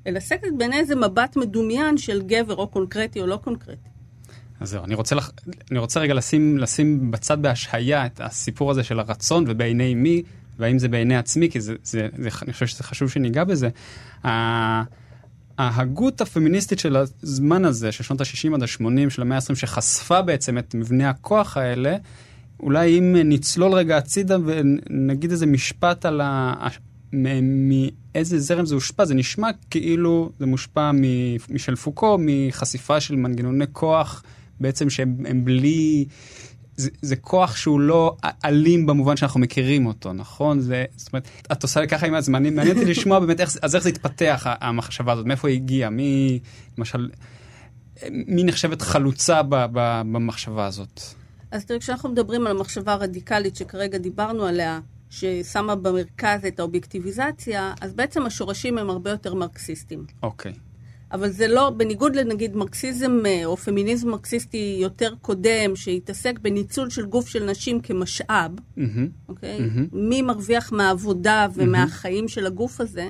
אלא 0.08 0.20
סקסית 0.20 0.58
בעיני 0.58 0.78
איזה 0.78 0.96
מבט 0.96 1.38
מדומיין 1.38 1.98
של 1.98 2.22
גבר, 2.22 2.56
או 2.56 2.68
קונקרטי 2.68 3.22
או 3.22 3.28
לא 3.28 3.38
קונקרטי. 3.38 3.90
אז 4.60 4.70
זהו, 4.70 4.84
אני 4.84 4.96
רוצה, 4.96 5.16
לח... 5.16 5.32
אני 5.72 5.80
רוצה 5.80 6.00
רגע 6.00 6.14
לשים, 6.14 6.58
לשים 6.58 7.12
בצד 7.12 7.42
בהשהיה 7.42 8.06
את 8.06 8.22
הסיפור 8.24 8.72
הזה 8.72 8.84
של 8.84 9.00
הרצון 9.00 9.44
ובעיני 9.48 9.96
מי, 9.96 10.24
והאם 10.60 10.80
זה 10.80 10.88
בעיני 10.88 11.18
עצמי, 11.18 11.50
כי 11.50 11.62
זה, 11.62 11.76
זה, 11.84 12.08
זה, 12.18 12.30
אני 12.42 12.54
חושב 12.54 12.68
שזה 12.68 12.84
חשוב 12.84 13.10
שניגע 13.10 13.44
בזה. 13.44 13.70
ההגות 15.58 16.22
הפמיניסטית 16.22 16.80
של 16.80 16.96
הזמן 16.96 17.66
הזה, 17.66 17.92
של 17.92 18.04
שנות 18.04 18.22
ה-60 18.22 18.56
עד 18.56 18.64
ה-80 18.64 19.10
של 19.10 19.22
המאה 19.22 19.38
ה-20, 19.38 19.56
שחשפה 19.56 20.22
בעצם 20.22 20.58
את 20.58 20.76
מבנה 20.76 21.10
הכוח 21.10 21.58
האלה, 21.58 21.98
אולי 22.60 23.00
אם 23.00 23.16
נצלול 23.26 23.74
רגע 23.74 23.98
הצידה 23.98 24.38
ונגיד 24.46 25.32
איזה 25.32 25.46
משפט 25.46 26.06
על 26.06 26.22
ה... 26.22 26.68
מאיזה 27.14 28.40
זרם 28.40 28.66
זה 28.66 28.76
הושפע, 28.76 29.06
זה 29.06 29.16
נשמע 29.16 29.50
כאילו 29.70 30.32
זה 30.40 30.46
מושפע 30.46 30.92
משל 31.50 31.76
פוקו, 31.76 32.18
מחשיפה 32.20 33.00
של 33.00 33.16
מנגנוני 33.16 33.66
כוח, 33.72 34.24
בעצם 34.60 34.90
שהם 34.90 35.16
הם 35.26 35.46
בלי... 35.46 36.06
זה, 36.78 36.90
זה 37.02 37.16
כוח 37.16 37.56
שהוא 37.56 37.80
לא 37.80 38.18
אלים 38.46 38.86
במובן 38.86 39.18
שאנחנו 39.18 39.40
מכירים 39.40 39.86
אותו, 39.86 40.14
נכון? 40.14 40.60
זה, 40.60 40.86
זאת 40.96 41.14
אומרת, 41.14 41.28
את 41.52 41.64
עושה 41.64 41.82
לי 41.82 41.88
ככה 41.88 42.08
עם 42.08 42.14
הזמנים, 42.14 42.56
מעניין 42.56 42.78
אותי 42.78 42.90
לשמוע 42.90 43.20
באמת 43.20 43.40
איך, 43.40 43.58
אז 43.62 43.76
איך 43.76 43.84
זה 43.84 43.90
התפתח, 43.90 44.44
המחשבה 44.46 45.14
הזאת, 45.14 45.26
מאיפה 45.26 45.48
היא 45.48 45.56
הגיעה, 45.56 45.90
מי, 45.90 46.40
למשל, 46.78 47.10
מי 48.10 48.44
נחשבת 48.44 48.82
חלוצה 48.82 49.44
ב, 49.44 49.56
ב, 49.56 50.02
במחשבה 50.12 50.66
הזאת? 50.66 51.02
אז 51.52 51.66
תראה, 51.66 51.80
כשאנחנו 51.80 52.10
מדברים 52.10 52.48
על 52.48 52.58
המחשבה 52.58 52.94
הרדיקלית 52.94 53.56
שכרגע 53.56 53.98
דיברנו 53.98 54.46
עליה, 54.46 54.80
ששמה 55.10 55.76
במרכז 55.76 56.46
את 56.48 56.60
האובייקטיביזציה, 56.60 57.74
אז 57.82 57.94
בעצם 57.94 58.26
השורשים 58.26 58.78
הם 58.78 58.90
הרבה 58.90 59.10
יותר 59.12 59.34
מרקסיסטים. 59.34 60.06
אוקיי. 60.24 60.54
אבל 61.12 61.30
זה 61.30 61.48
לא, 61.48 61.70
בניגוד 61.70 62.16
לנגיד 62.16 62.56
מרקסיזם 62.56 63.26
אה, 63.26 63.46
או 63.46 63.58
פמיניזם 63.58 64.10
מרקסיסטי 64.10 64.78
יותר 64.82 65.14
קודם, 65.22 65.76
שהתעסק 65.76 66.40
בניצול 66.40 66.90
של 66.90 67.06
גוף 67.06 67.28
של 67.28 67.46
נשים 67.46 67.82
כמשאב. 67.82 68.52
אוקיי? 69.30 69.60
מהמם. 69.60 69.88
מי 69.94 70.22
מרוויח 70.22 70.72
מהעבודה 70.72 71.48
ומהחיים 71.54 72.28
של 72.28 72.46
הגוף 72.46 72.82
הזה? 72.82 73.10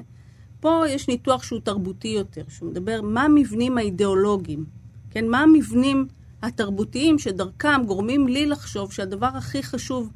פה 0.60 0.84
יש 0.90 1.08
ניתוח 1.08 1.44
שהוא 1.44 1.60
תרבותי 1.64 2.08
יותר, 2.08 2.42
שהוא 2.50 2.70
מדבר 2.70 3.02
מה 3.02 3.24
המבנים 3.24 3.78
האידיאולוגיים, 3.78 4.66
כן? 5.10 5.28
מה 5.28 5.42
המבנים 5.42 6.08
התרבותיים 6.42 7.20
שדרכם 7.20 7.84
גורמים 7.86 8.28
לי 8.28 8.46
לחשוב 8.46 8.92
שהדבר 8.92 9.30
הכי 9.34 9.64
חשוב 9.64 10.10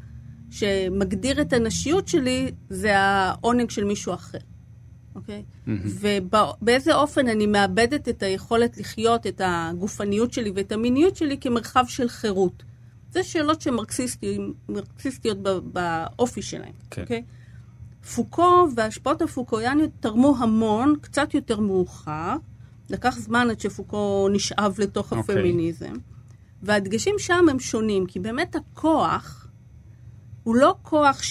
שמגדיר 0.50 1.42
את 1.42 1.54
הנשיות 1.54 2.08
שלי 2.08 2.52
זה 2.70 2.98
העונג 2.98 3.70
של 3.70 3.84
מישהו 3.84 4.14
אחר, 4.14 4.38
אוקיי? 5.20 5.44
ובאיזה 5.68 6.96
אופן 6.96 7.28
אני 7.28 7.48
מאבדת 7.48 8.10
את 8.10 8.24
היכולת 8.24 8.78
לחיות 8.78 9.28
את 9.28 9.42
הגופניות 9.44 10.34
שלי 10.34 10.52
ואת 10.56 10.72
המיניות 10.72 11.16
שלי 11.16 11.38
כמרחב 11.42 11.86
של 11.88 12.10
חירות. 12.10 12.64
זה 13.12 13.24
שאלות 13.24 13.62
שמרקסיסטיות 13.62 15.38
באופי 15.64 16.42
שלהם, 16.42 16.74
כן. 16.90 17.02
אוקיי? 17.02 17.24
פוקו 18.16 18.68
וההשפעות 18.76 19.22
הפוקויאניות 19.22 19.92
תרמו 20.00 20.36
המון, 20.40 20.96
קצת 21.02 21.34
יותר 21.34 21.60
מאוחר. 21.60 22.36
לקח 22.90 23.16
זמן 23.20 23.48
עד 23.50 23.60
שפוקו 23.60 24.30
נשאב 24.32 24.76
לתוך 24.78 25.14
אוקיי. 25.14 25.36
הפמיניזם. 25.36 25.94
והדגשים 26.64 27.16
שם 27.18 27.46
הם 27.50 27.60
שונים, 27.60 28.06
כי 28.06 28.20
באמת 28.20 28.56
הכוח 28.56 29.48
הוא 30.44 30.56
לא 30.56 30.76
כוח 30.82 31.24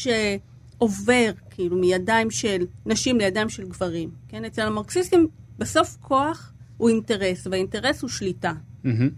שעובר, 0.78 1.30
כאילו, 1.50 1.76
מידיים 1.76 2.30
של 2.30 2.66
נשים 2.86 3.18
לידיים 3.18 3.48
של 3.48 3.64
גברים. 3.68 4.10
כן? 4.28 4.44
אצל 4.44 4.62
המרקסיסטים, 4.62 5.28
בסוף 5.58 5.96
כוח 6.00 6.52
הוא 6.76 6.88
אינטרס, 6.88 7.46
והאינטרס 7.46 8.02
הוא 8.02 8.10
שליטה. 8.10 8.52
מהמם. 8.84 9.10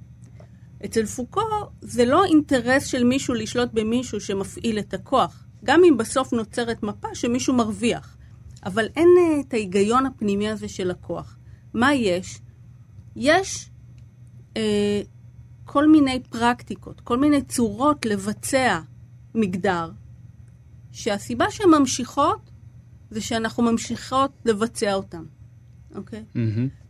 אצל 0.85 1.07
פוקו 1.07 1.41
זה 1.81 2.05
לא 2.05 2.25
אינטרס 2.25 2.87
של 2.87 3.05
מישהו 3.05 3.35
לשלוט 3.35 3.69
במישהו 3.73 4.21
שמפעיל 4.21 4.79
את 4.79 4.95
הכוח. 4.95 5.45
גם 5.65 5.81
אם 5.89 5.97
בסוף 5.97 6.33
נוצרת 6.33 6.83
מפה 6.83 7.09
שמישהו 7.15 7.55
מרוויח. 7.55 8.17
אבל 8.67 8.87
אין 8.97 9.09
אה, 9.19 9.41
את 9.41 9.55
ההיגיון 9.55 10.07
הפנימי 10.07 10.49
הזה 10.49 10.69
של 10.69 10.91
הכוח. 10.91 11.37
מה 11.75 11.95
יש? 11.95 12.41
יש 13.17 13.71
אה, 14.57 15.03
כל 15.65 15.89
מיני 15.89 16.21
פרקטיקות, 16.31 17.01
כל 17.01 17.17
מיני 17.17 17.43
צורות 17.43 18.07
לבצע 18.07 18.81
מגדר, 19.35 19.91
שהסיבה 20.93 21.51
שהן 21.51 21.71
ממשיכות 21.71 22.51
זה 23.11 23.21
שאנחנו 23.21 23.63
ממשיכות 23.63 24.31
לבצע 24.45 24.95
אותן. 24.95 25.23
אוקיי? 25.95 26.25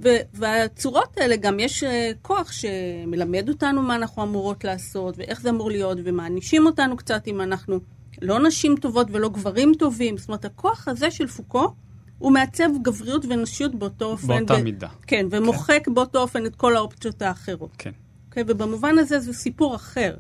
ו- 0.01 0.17
והצורות 0.35 1.19
האלה 1.19 1.37
גם 1.37 1.61
יש 1.61 1.85
אה, 1.85 2.11
כוח 2.23 2.53
שמלמד 2.53 3.49
אותנו 3.49 3.83
מה 3.83 3.95
אנחנו 3.95 4.23
אמורות 4.23 4.65
לעשות, 4.65 5.19
ואיך 5.19 5.41
זה 5.41 5.51
אמור 5.51 5.71
להיות, 5.71 5.99
ומענישים 6.05 6.67
אותנו 6.67 6.97
קצת 6.97 7.29
אם 7.29 7.41
אנחנו 7.41 7.81
לא 8.23 8.39
נשים 8.47 8.77
טובות 8.77 9.07
ולא 9.11 9.29
גברים 9.29 9.73
טובים. 9.79 10.19
זאת 10.19 10.29
אומרת, 10.29 10.45
הכוח 10.45 10.89
הזה 10.89 11.11
של 11.11 11.27
פוקו, 11.27 11.75
הוא 12.19 12.33
מעצב 12.33 12.69
גבריות 12.83 13.25
ונשיות 13.29 13.75
באותו 13.75 14.05
אופן. 14.05 14.27
באותה 14.27 14.55
ו- 14.55 14.65
מידה. 14.65 14.89
כן, 15.07 15.27
ומוחק 15.31 15.89
באותו 15.89 16.19
אופן 16.19 16.47
את 16.47 16.57
כל 16.57 16.77
האופציות 16.77 17.23
האחרות. 17.23 17.71
כן. 17.79 17.91
אוקיי? 18.29 18.45
ובמובן 18.47 18.99
הזה 18.99 19.21
זה 19.21 19.33
סיפור 19.33 19.77
אחר. 19.77 20.15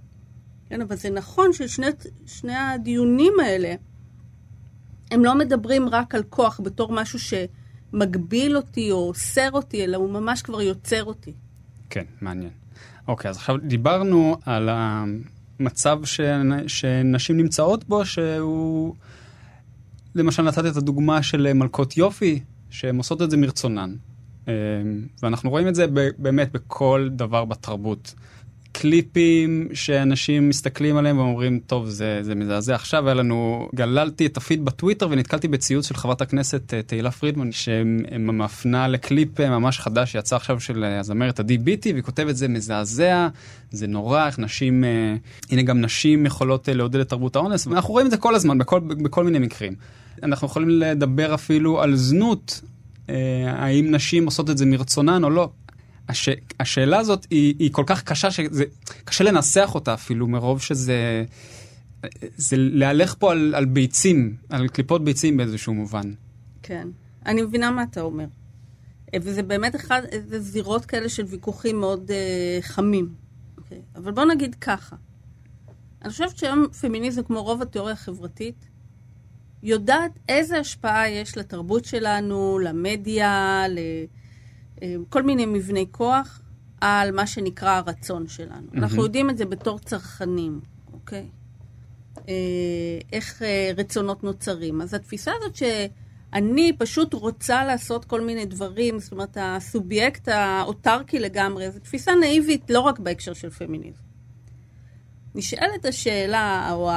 כן, 0.71 0.81
אבל 0.81 0.97
זה 0.97 1.11
נכון 1.11 1.53
ששני 1.53 1.87
שני 2.27 2.55
הדיונים 2.55 3.33
האלה, 3.43 3.75
הם 5.11 5.25
לא 5.25 5.39
מדברים 5.39 5.89
רק 5.89 6.15
על 6.15 6.23
כוח 6.23 6.61
בתור 6.65 6.93
משהו 6.93 7.19
שמגביל 7.19 8.57
אותי 8.57 8.91
או 8.91 9.09
אוסר 9.09 9.51
אותי, 9.53 9.85
אלא 9.85 9.97
הוא 9.97 10.11
ממש 10.11 10.43
כבר 10.43 10.63
יוצר 10.63 11.05
אותי. 11.05 11.33
כן, 11.91 12.05
מעניין. 12.21 12.51
אוקיי, 13.09 13.29
אז 13.29 13.37
עכשיו 13.37 13.57
דיברנו 13.63 14.37
על 14.47 14.69
המצב 14.73 16.05
ש... 16.05 16.21
שנשים 16.67 17.37
נמצאות 17.37 17.85
בו, 17.85 18.05
שהוא... 18.05 18.95
למשל 20.15 20.43
נתת 20.43 20.67
את 20.67 20.77
הדוגמה 20.77 21.23
של 21.23 21.53
מלכות 21.53 21.97
יופי, 21.97 22.41
שהן 22.71 22.97
עושות 22.97 23.23
את 23.23 23.31
זה 23.31 23.37
מרצונן. 23.37 23.95
אה, 24.49 24.55
ואנחנו 25.23 25.51
רואים 25.51 25.69
את 25.69 25.75
זה 25.75 25.87
באמת 26.19 26.53
בכל 26.53 27.09
דבר 27.13 27.45
בתרבות. 27.45 28.15
קליפים 28.81 29.69
שאנשים 29.73 30.49
מסתכלים 30.49 30.97
עליהם 30.97 31.19
ואומרים, 31.19 31.61
טוב, 31.67 31.89
זה, 31.89 32.19
זה 32.23 32.35
מזעזע. 32.35 32.75
עכשיו 32.75 33.07
היה 33.07 33.15
לנו, 33.15 33.69
גללתי 33.75 34.27
את 34.27 34.37
הפיד 34.37 34.65
בטוויטר 34.65 35.09
ונתקלתי 35.11 35.49
בציוץ 35.49 35.89
של 35.89 35.95
חברת 35.95 36.21
הכנסת 36.21 36.75
אה, 36.75 36.83
תהילה 36.83 37.11
פרידמן, 37.11 37.53
שמפנה 37.53 38.89
לקליפ 38.89 39.41
אה, 39.41 39.51
ממש 39.51 39.79
חדש 39.79 40.13
שיצא 40.13 40.37
עכשיו 40.37 40.61
של 40.61 40.85
אה, 40.85 41.01
הזמרת 41.01 41.41
עדי 41.41 41.59
ביטי, 41.59 41.93
והיא 41.93 42.03
כותבת, 42.03 42.37
זה 42.37 42.49
מזעזע, 42.49 43.29
זה 43.71 43.87
נורא, 43.87 44.27
איך 44.27 44.39
נשים, 44.39 44.85
הנה 45.51 45.63
גם 45.63 45.81
נשים 45.81 46.27
יכולות 46.27 46.69
לעודד 46.69 47.01
את 47.01 47.09
תרבות 47.09 47.37
האונס, 47.37 47.67
ואנחנו 47.67 47.91
רואים 47.91 48.07
את 48.07 48.11
זה 48.11 48.17
כל 48.17 48.35
הזמן, 48.35 48.59
בכל, 48.59 48.81
בכל 48.81 49.25
מיני 49.25 49.39
מקרים. 49.39 49.75
אנחנו 50.23 50.47
יכולים 50.47 50.69
לדבר 50.69 51.35
אפילו 51.35 51.83
על 51.83 51.97
זנות, 51.97 52.61
האם 53.47 53.91
נשים 53.91 54.25
עושות 54.25 54.51
את 54.51 54.59
זה 54.59 54.67
מרצונן 54.67 55.25
או 55.25 55.31
לא. 55.31 55.51
הש... 56.11 56.29
השאלה 56.61 56.99
הזאת 56.99 57.27
היא, 57.31 57.55
היא 57.59 57.73
כל 57.73 57.85
כך 57.87 58.03
קשה 58.03 58.31
שזה 58.31 58.65
קשה 59.05 59.25
לנסח 59.25 59.71
אותה 59.75 59.95
אפילו 59.95 60.27
מרוב 60.27 60.63
שזה 60.63 61.25
זה 62.37 62.57
להלך 62.59 63.15
פה 63.19 63.33
על, 63.33 63.55
על 63.55 63.65
ביצים, 63.65 64.37
על 64.49 64.69
קליפות 64.69 65.05
ביצים 65.05 65.37
באיזשהו 65.37 65.75
מובן. 65.75 66.13
כן. 66.63 66.89
אני 67.27 67.43
מבינה 67.43 67.71
מה 67.71 67.83
אתה 67.83 68.01
אומר. 68.01 68.27
וזה 69.21 69.43
באמת 69.43 69.77
אחד, 69.77 70.03
איזה 70.11 70.41
זירות 70.41 70.85
כאלה 70.85 71.09
של 71.09 71.25
ויכוחים 71.25 71.81
מאוד 71.81 72.11
אה, 72.11 72.59
חמים. 72.63 73.15
אוקיי? 73.59 73.81
אבל 73.97 74.13
בוא 74.13 74.25
נגיד 74.25 74.55
ככה. 74.55 74.97
אני 76.03 76.11
חושבת 76.11 76.37
שהיום 76.37 76.67
פמיניזם, 76.81 77.23
כמו 77.23 77.43
רוב 77.43 77.63
התיאוריה 77.63 77.93
החברתית, 77.93 78.69
יודעת 79.63 80.11
איזה 80.29 80.59
השפעה 80.59 81.11
יש 81.11 81.39
לתרבות 81.39 81.85
שלנו, 81.85 82.59
למדיה, 82.59 83.65
לכל 84.83 85.23
מיני 85.23 85.47
מבני 85.47 85.87
כוח, 85.91 86.41
על 86.81 87.13
מה 87.13 87.27
שנקרא 87.27 87.71
הרצון 87.71 88.29
שלנו. 88.29 88.69
Mm-hmm. 88.73 88.79
אנחנו 88.79 89.03
יודעים 89.03 89.31
את 89.31 89.39
זה 89.39 89.45
בתור 89.45 89.79
צרכנים, 89.79 90.61
אוקיי? 90.93 91.27
אה, 92.29 92.35
איך 93.13 93.43
אה, 93.43 93.71
רצונות 93.77 94.25
נוצרים. 94.25 94.81
אז 94.81 94.95
התפיסה 94.95 95.33
הזאת 95.37 95.57
שאני 95.57 96.73
פשוט 96.79 97.15
רוצה 97.15 97.65
לעשות 97.65 98.05
כל 98.05 98.21
מיני 98.21 98.45
דברים, 98.45 98.99
זאת 98.99 99.13
אומרת, 99.13 99.37
הסובייקט 99.41 100.29
האוטרקי 100.29 101.19
לגמרי, 101.19 101.71
זו 101.71 101.79
תפיסה 101.79 102.15
נאיבית 102.15 102.71
לא 102.71 102.81
רק 102.81 102.99
בהקשר 102.99 103.33
של 103.33 103.51
פמיניזם. 103.51 104.03
נשאלת 105.35 105.85
השאלה, 105.85 106.73
או 106.73 106.91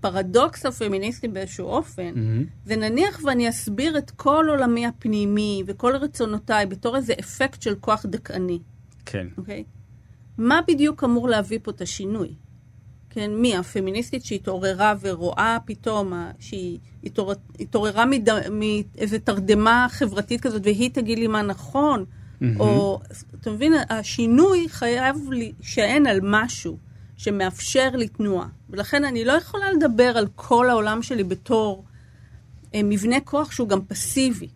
הפרדוקס 0.00 0.66
הפמיניסטי 0.66 1.28
באיזשהו 1.28 1.66
אופן, 1.66 2.12
Mm-hmm. 2.14 2.66
ונניח 2.66 3.20
ואני 3.24 3.48
אסביר 3.48 3.98
את 3.98 4.10
כל 4.10 4.46
עולמי 4.48 4.86
הפנימי 4.86 5.62
וכל 5.66 5.96
רצונותיי 5.96 6.66
בתור 6.66 6.96
איזה 6.96 7.12
אפקט 7.20 7.62
של 7.62 7.74
כוח 7.80 8.06
דכאני, 8.06 8.58
כן. 9.06 9.26
אוקיי? 9.38 9.64
מה 10.38 10.60
בדיוק 10.68 11.04
אמור 11.04 11.28
להביא 11.28 11.58
פה 11.62 11.70
את 11.70 11.80
השינוי? 11.80 12.34
כן, 13.10 13.30
מי? 13.34 13.56
הפמיניסטית 13.56 14.24
שהתעוררה 14.24 14.94
ורואה 15.00 15.58
פתאום, 15.64 16.12
שהיא 16.38 16.78
התעורר, 17.04 17.34
התעוררה 17.60 18.04
מאיזה 18.50 19.18
תרדמה 19.18 19.86
חברתית 19.90 20.40
כזאת, 20.40 20.62
והיא 20.64 20.90
תגיד 20.90 21.18
לי 21.18 21.26
מה 21.26 21.42
נכון? 21.42 22.04
או, 22.58 23.00
אתה 23.40 23.50
מבין, 23.50 23.72
השינוי 23.90 24.68
חייב 24.68 25.16
להישען 25.30 26.06
על 26.06 26.20
משהו 26.22 26.78
שמאפשר 27.20 27.90
לי 27.90 28.08
תנועה. 28.08 28.48
ולכן 28.70 29.04
אני 29.04 29.24
לא 29.24 29.32
יכולה 29.32 29.72
לדבר 29.72 30.18
על 30.18 30.28
כל 30.34 30.70
העולם 30.70 31.02
שלי 31.02 31.24
בתור 31.24 31.84
אה, 32.74 32.80
מבנה 32.84 33.20
כוח 33.20 33.52
שהוא 33.52 33.68
גם 33.68 33.84
פסיבי. 33.86 34.48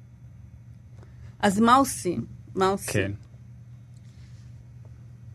אז 1.40 1.61
מה 1.61 1.74
עושים? 1.74 2.27
מה 2.55 2.68
עושים? 2.68 2.92
כן. 2.92 3.12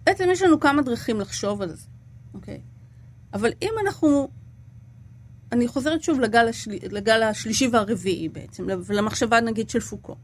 בעצם 0.03 0.27
יש 0.31 0.41
לנו 0.41 0.59
כמה 0.59 0.81
דרכים 0.81 1.19
לחשוב 1.19 1.61
על 1.61 1.75
זה, 1.75 1.87
אוקיי? 2.33 2.61
אבל 3.33 3.51
אם 3.61 3.71
אנחנו... 3.85 4.29
אני 5.51 5.67
חוזרת 5.67 6.03
שוב 6.03 6.19
לגל, 6.19 6.47
השל... 6.47 6.71
לגל 6.91 7.23
השלישי 7.23 7.67
והרביעי 7.67 8.29
בעצם, 8.29 8.67
ולמחשבה 8.85 9.41
נגיד 9.41 9.69
של 9.69 9.79
פוקו. 9.79 10.15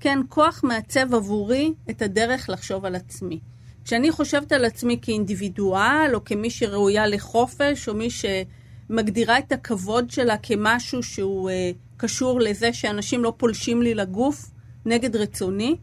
כן, 0.00 0.18
כוח 0.28 0.64
מעצב 0.64 1.14
עבורי 1.14 1.74
את 1.90 2.02
הדרך 2.02 2.48
לחשוב 2.48 2.84
על 2.84 2.94
עצמי. 2.94 3.40
כשאני 3.88 4.10
חושבת 4.10 4.52
על 4.52 4.64
עצמי 4.64 4.98
כאינדיבידואל, 5.02 6.10
או 6.14 6.24
כמי 6.24 6.50
שראויה 6.50 7.06
לחופש, 7.06 7.88
או 7.88 7.94
מי 7.94 8.08
שמגדירה 8.10 9.38
את 9.38 9.52
הכבוד 9.52 10.10
שלה 10.10 10.36
כמשהו 10.36 11.02
שהוא 11.02 11.50
אה, 11.50 11.70
קשור 11.96 12.40
לזה 12.40 12.72
שאנשים 12.72 13.24
לא 13.24 13.32
פולשים 13.36 13.82
לי 13.82 13.94
לגוף 13.94 14.50
נגד 14.84 15.16
רצוני, 15.16 15.76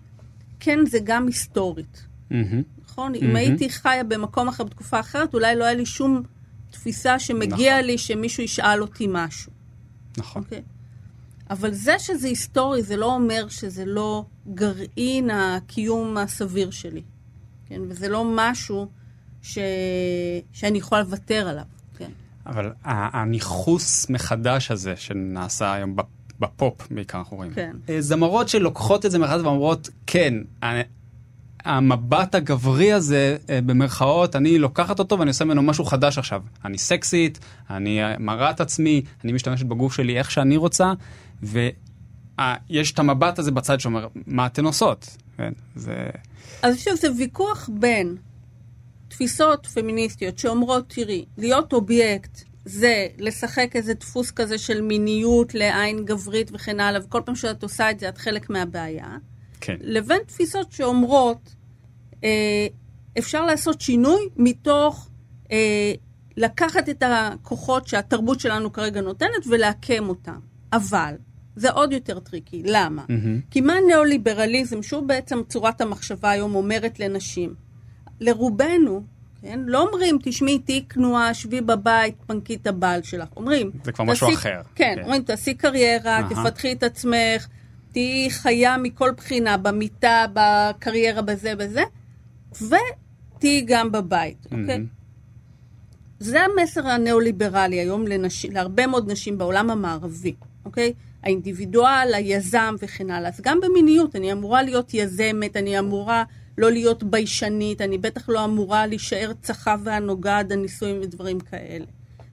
כן, 0.60 0.86
זה 0.86 0.98
גם 1.04 1.28
היסטורית. 1.28 2.06
מהמם. 2.30 2.62
נכון? 2.84 3.12
מהמם. 3.12 3.30
אם 3.30 3.36
הייתי 3.36 3.70
חיה 3.70 4.04
במקום 4.04 4.48
אחר 4.48 4.64
בתקופה 4.64 5.00
אחרת, 5.00 5.34
אולי 5.34 5.56
לא 5.56 5.64
היה 5.64 5.74
לי 5.74 5.86
שום 5.86 6.24
תפיסה 6.72 7.20
שמגיע 7.20 7.74
נכון. 7.76 7.86
לי 7.86 7.98
שמישהו 7.98 8.44
ישאל 8.44 8.82
אותי 8.82 9.08
משהו, 9.10 9.52
נכון. 10.18 10.42
אוקיי? 10.42 10.62
אבל 11.50 11.74
זה 11.74 12.00
שזה 12.00 12.28
היסטורי, 12.28 12.84
זה 12.84 12.98
לא 12.98 13.16
אומר 13.16 13.48
שזה 13.50 13.86
לא 13.86 14.26
גרעין 14.54 15.30
הקיום 15.30 16.18
הסביר 16.18 16.72
שלי, 16.72 17.02
כן? 17.70 17.82
וזה 17.90 18.10
לא 18.10 18.24
משהו 18.36 18.88
ש... 19.42 19.58
שאני 20.54 20.78
יכולה 20.78 21.02
לוותר 21.02 21.48
עליו, 21.50 21.64
כן? 21.98 22.10
אבל 22.46 22.72
הניכוס 22.84 24.10
מחדש 24.10 24.72
הזה 24.72 24.96
שנעשה 24.96 25.74
היום 25.74 25.96
בפ- 26.00 26.04
בפופ 26.40 26.88
בעיקר 26.92 27.18
אנחנו 27.18 27.38
רואים. 27.38 27.54
כן. 27.54 27.76
אה, 27.90 28.02
זמרות 28.02 28.50
שלוקחות 28.50 29.06
את 29.06 29.12
זה 29.12 29.20
מחדש 29.20 29.42
ואומרות, 29.42 29.90
כן, 30.08 30.34
ה- 30.64 30.82
המבט 31.66 32.36
הגברי 32.36 32.94
הזה, 32.94 33.38
אה, 33.50 33.60
במרכאות, 33.62 34.36
אני 34.36 34.58
לוקחת 34.60 35.00
אותו 35.00 35.20
ואני 35.20 35.30
עושה 35.30 35.46
ממנו 35.46 35.62
משהו 35.62 35.86
חדש 35.86 36.18
עכשיו. 36.18 36.44
אני 36.66 36.78
סקסית, 36.78 37.40
אני 37.70 38.04
אה, 38.04 38.16
מראה 38.20 38.50
את 38.50 38.62
עצמי, 38.62 39.02
אני 39.24 39.32
משתמשת 39.34 39.66
בגוף 39.66 39.94
שלי 39.96 40.18
איך 40.18 40.32
שאני 40.32 40.58
רוצה, 40.58 40.94
ויש 41.44 42.92
את 42.94 43.00
המבט 43.00 43.40
הזה 43.40 43.52
בצד 43.52 43.80
שאומר, 43.80 44.08
מה 44.28 44.46
אתן 44.46 44.66
עושות? 44.66 45.18
כן, 45.38 45.54
זה... 45.76 45.96
אז 46.62 46.80
שוב, 46.80 46.96
זה 46.96 47.08
ויכוח 47.18 47.70
בין 47.74 48.18
תפיסות 49.08 49.66
פמיניסטיות 49.66 50.38
שאומרות, 50.38 50.90
תראי, 50.90 51.26
להיות 51.38 51.74
אובייקט 51.74 52.44
זה 52.66 53.08
לשחק 53.18 53.72
איזה 53.76 53.94
דפוס 53.94 54.32
כזה 54.32 54.58
של 54.58 54.82
מיניות 54.82 55.54
לעין 55.54 56.06
גברית 56.06 56.52
וכן 56.54 56.80
הלאה, 56.80 57.02
וכל 57.06 57.22
פעם 57.26 57.36
שאת 57.36 57.64
עושה 57.64 57.92
את 57.92 58.00
זה 58.00 58.10
את 58.10 58.18
חלק 58.18 58.50
מהבעיה, 58.50 59.18
כן. 59.62 59.76
לבין 59.82 60.22
תפיסות 60.28 60.72
שאומרות, 60.72 61.56
אה, 62.24 62.68
אפשר 63.18 63.46
לעשות 63.46 63.82
שינוי 63.82 64.22
מתוך 64.36 65.10
אה, 65.52 65.94
לקחת 66.38 66.90
את 66.90 67.04
הכוחות 67.06 67.88
שהתרבות 67.88 68.40
שלנו 68.40 68.74
כרגע 68.74 69.02
נותנת 69.02 69.48
ולעקם 69.50 70.10
אותם. 70.10 70.40
אבל, 70.74 71.16
זה 71.56 71.72
עוד 71.72 71.94
יותר 71.94 72.20
tricky. 72.20 72.62
למה? 72.66 73.04
מהמם. 73.10 73.40
כי 73.52 73.62
מה 73.62 73.74
ניאו-ליברליזם, 73.88 74.84
שהוא 74.84 75.04
בעצם 75.08 75.40
צורת 75.50 75.82
המחשבה 75.82 76.30
היום, 76.32 76.56
אומרת 76.56 77.00
לנשים? 77.00 77.54
לרובנו, 78.20 79.04
כן, 79.42 79.60
לא 79.66 79.88
אומרים, 79.88 80.18
תשמעי, 80.24 80.60
תהיי 80.60 80.86
כנועה, 80.90 81.34
שבי 81.34 81.62
בבית, 81.62 82.16
פנקי 82.28 82.56
את 82.56 82.68
הבעל 82.68 83.04
שלך. 83.04 83.28
אומרים... 83.38 83.72
זה 83.84 83.92
כבר 83.92 84.04
משהו 84.04 84.28
תעשי- 84.28 84.38
אחר. 84.40 84.62
כן, 84.76 84.94
כן. 84.98 85.04
אומרים, 85.04 85.22
תעשי 85.24 85.54
קריירה, 85.54 86.20
אהה. 86.20 86.30
תפתחי 86.30 86.72
את 86.72 86.84
עצמך, 86.84 87.48
תהיי 87.92 88.30
חיה 88.30 88.78
מכל 88.78 89.12
בחינה, 89.18 89.58
במיטה, 89.58 90.26
בקריירה, 90.34 91.22
בזה, 91.22 91.56
בזה, 91.56 91.82
ותהיי 92.62 93.62
גם 93.68 93.92
בבית, 93.92 94.46
אוקיי? 94.46 94.60
מהמם. 94.60 94.86
זה 96.20 96.40
המסר 96.42 96.88
הניאו-ליברלי 96.88 97.76
היום 97.80 98.08
לנשים, 98.08 98.52
להרבה 98.52 98.88
מאוד 98.88 99.12
נשים 99.12 99.38
בעולם 99.38 99.70
המערבי, 99.70 100.34
אוקיי? 100.66 100.94
האינדיבידואל, 101.26 102.14
היזם 102.14 102.76
וכן 102.80 103.10
הלאה. 103.10 103.30
אז 103.30 103.42
גם 103.42 103.62
במיניות 103.62 104.16
אני 104.16 104.32
אמורה 104.32 104.64
להיות 104.64 104.94
יזמת, 104.94 105.58
אני 105.58 105.80
אמורה 105.80 106.24
לא 106.58 106.72
להיות 106.72 107.04
ביישנית, 107.04 107.82
אני 107.82 107.98
בטח 107.98 108.30
לא 108.30 108.46
אמורה 108.46 108.88
להישאר 108.88 109.32
צחה 109.42 109.76
והנוגה 109.84 110.40
עד 110.40 110.52
הנישואים 110.52 111.00
ודברים 111.02 111.40
כאלה. 111.40 111.86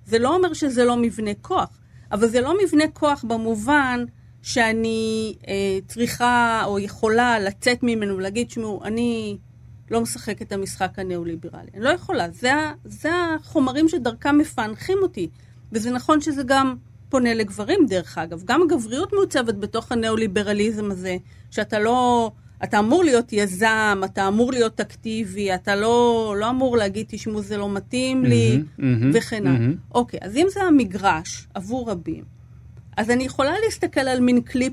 זה 0.06 0.18
לא 0.18 0.34
אומר 0.34 0.52
שזה 0.52 0.84
לא 0.84 0.96
מבנה 0.96 1.30
כוח, 1.42 1.78
אבל 2.12 2.26
זה 2.26 2.40
לא 2.40 2.54
מבנה 2.64 2.84
כוח 2.92 3.24
במובן 3.28 4.04
שאני 4.42 5.34
אה, 5.48 5.78
צריכה 5.88 6.62
או 6.64 6.78
יכולה 6.78 7.40
לצאת 7.40 7.82
ממנו 7.82 8.16
ולהגיד, 8.16 8.50
שמעו, 8.50 8.84
אני 8.84 9.38
לא 9.90 10.00
משחקת 10.00 10.42
את 10.42 10.52
המשחק 10.52 10.98
הניאו-ליברלי. 10.98 11.70
אני 11.74 11.84
לא 11.84 11.88
יכולה, 11.88 12.30
זה, 12.30 12.52
זה 12.84 13.10
החומרים 13.14 13.88
שדרכם 13.88 14.38
מפענחים 14.38 14.98
אותי. 15.02 15.28
וזה 15.72 15.90
נכון 15.90 16.20
שזה 16.20 16.42
גם 16.46 16.76
פונה 17.12 17.34
לגברים, 17.34 17.86
דרך 17.86 18.18
אגב. 18.18 18.42
גם 18.44 18.62
הגבריות 18.62 19.12
מעוצבת 19.12 19.54
בתוך 19.54 19.92
הניאו-ליברליזם 19.92 20.90
הזה, 20.90 21.16
שאתה 21.50 21.78
לא... 21.78 22.30
אתה 22.64 22.78
אמור 22.78 23.04
להיות 23.04 23.32
יזם, 23.32 24.00
אתה 24.04 24.28
אמור 24.28 24.52
להיות 24.52 24.80
אקטיבי, 24.80 25.54
אתה 25.54 25.76
לא, 25.76 26.34
לא 26.38 26.50
אמור 26.50 26.76
להגיד, 26.76 27.06
תשמעו, 27.08 27.42
זה 27.42 27.56
לא 27.56 27.70
מתאים 27.70 28.24
לי, 28.24 28.58
mm-hmm, 28.58 28.80
mm-hmm, 28.80 29.06
וכן 29.14 29.46
הלאה. 29.46 29.58
Mm-hmm. 29.58 29.94
אוקיי, 29.94 30.20
אז 30.22 30.36
אם 30.36 30.46
זה 30.50 30.62
המגרש 30.62 31.46
עבור 31.54 31.90
רבים, 31.90 32.24
אז 32.96 33.10
אני 33.10 33.24
יכולה 33.24 33.54
להסתכל 33.64 34.00
על 34.00 34.20
מין 34.20 34.40
קליפ 34.40 34.72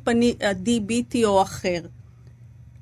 ביטי 0.81 1.25
או 1.25 1.41
אחר. 1.41 1.81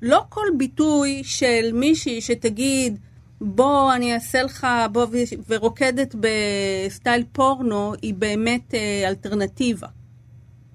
לא 0.02 0.24
כל 0.28 0.46
ביטוי 0.58 1.20
של 1.24 1.70
מישהי 1.72 2.20
שתגיד, 2.20 2.98
בוא, 3.40 3.94
אני 3.94 4.14
אעשה 4.14 4.42
לך, 4.42 4.66
בוא, 4.92 5.06
ורוקדת 5.48 6.14
בסטייל 6.20 7.24
פורנו, 7.32 7.92
היא 8.02 8.14
באמת 8.14 8.74
אה, 8.74 9.08
אלטרנטיבה. 9.08 9.86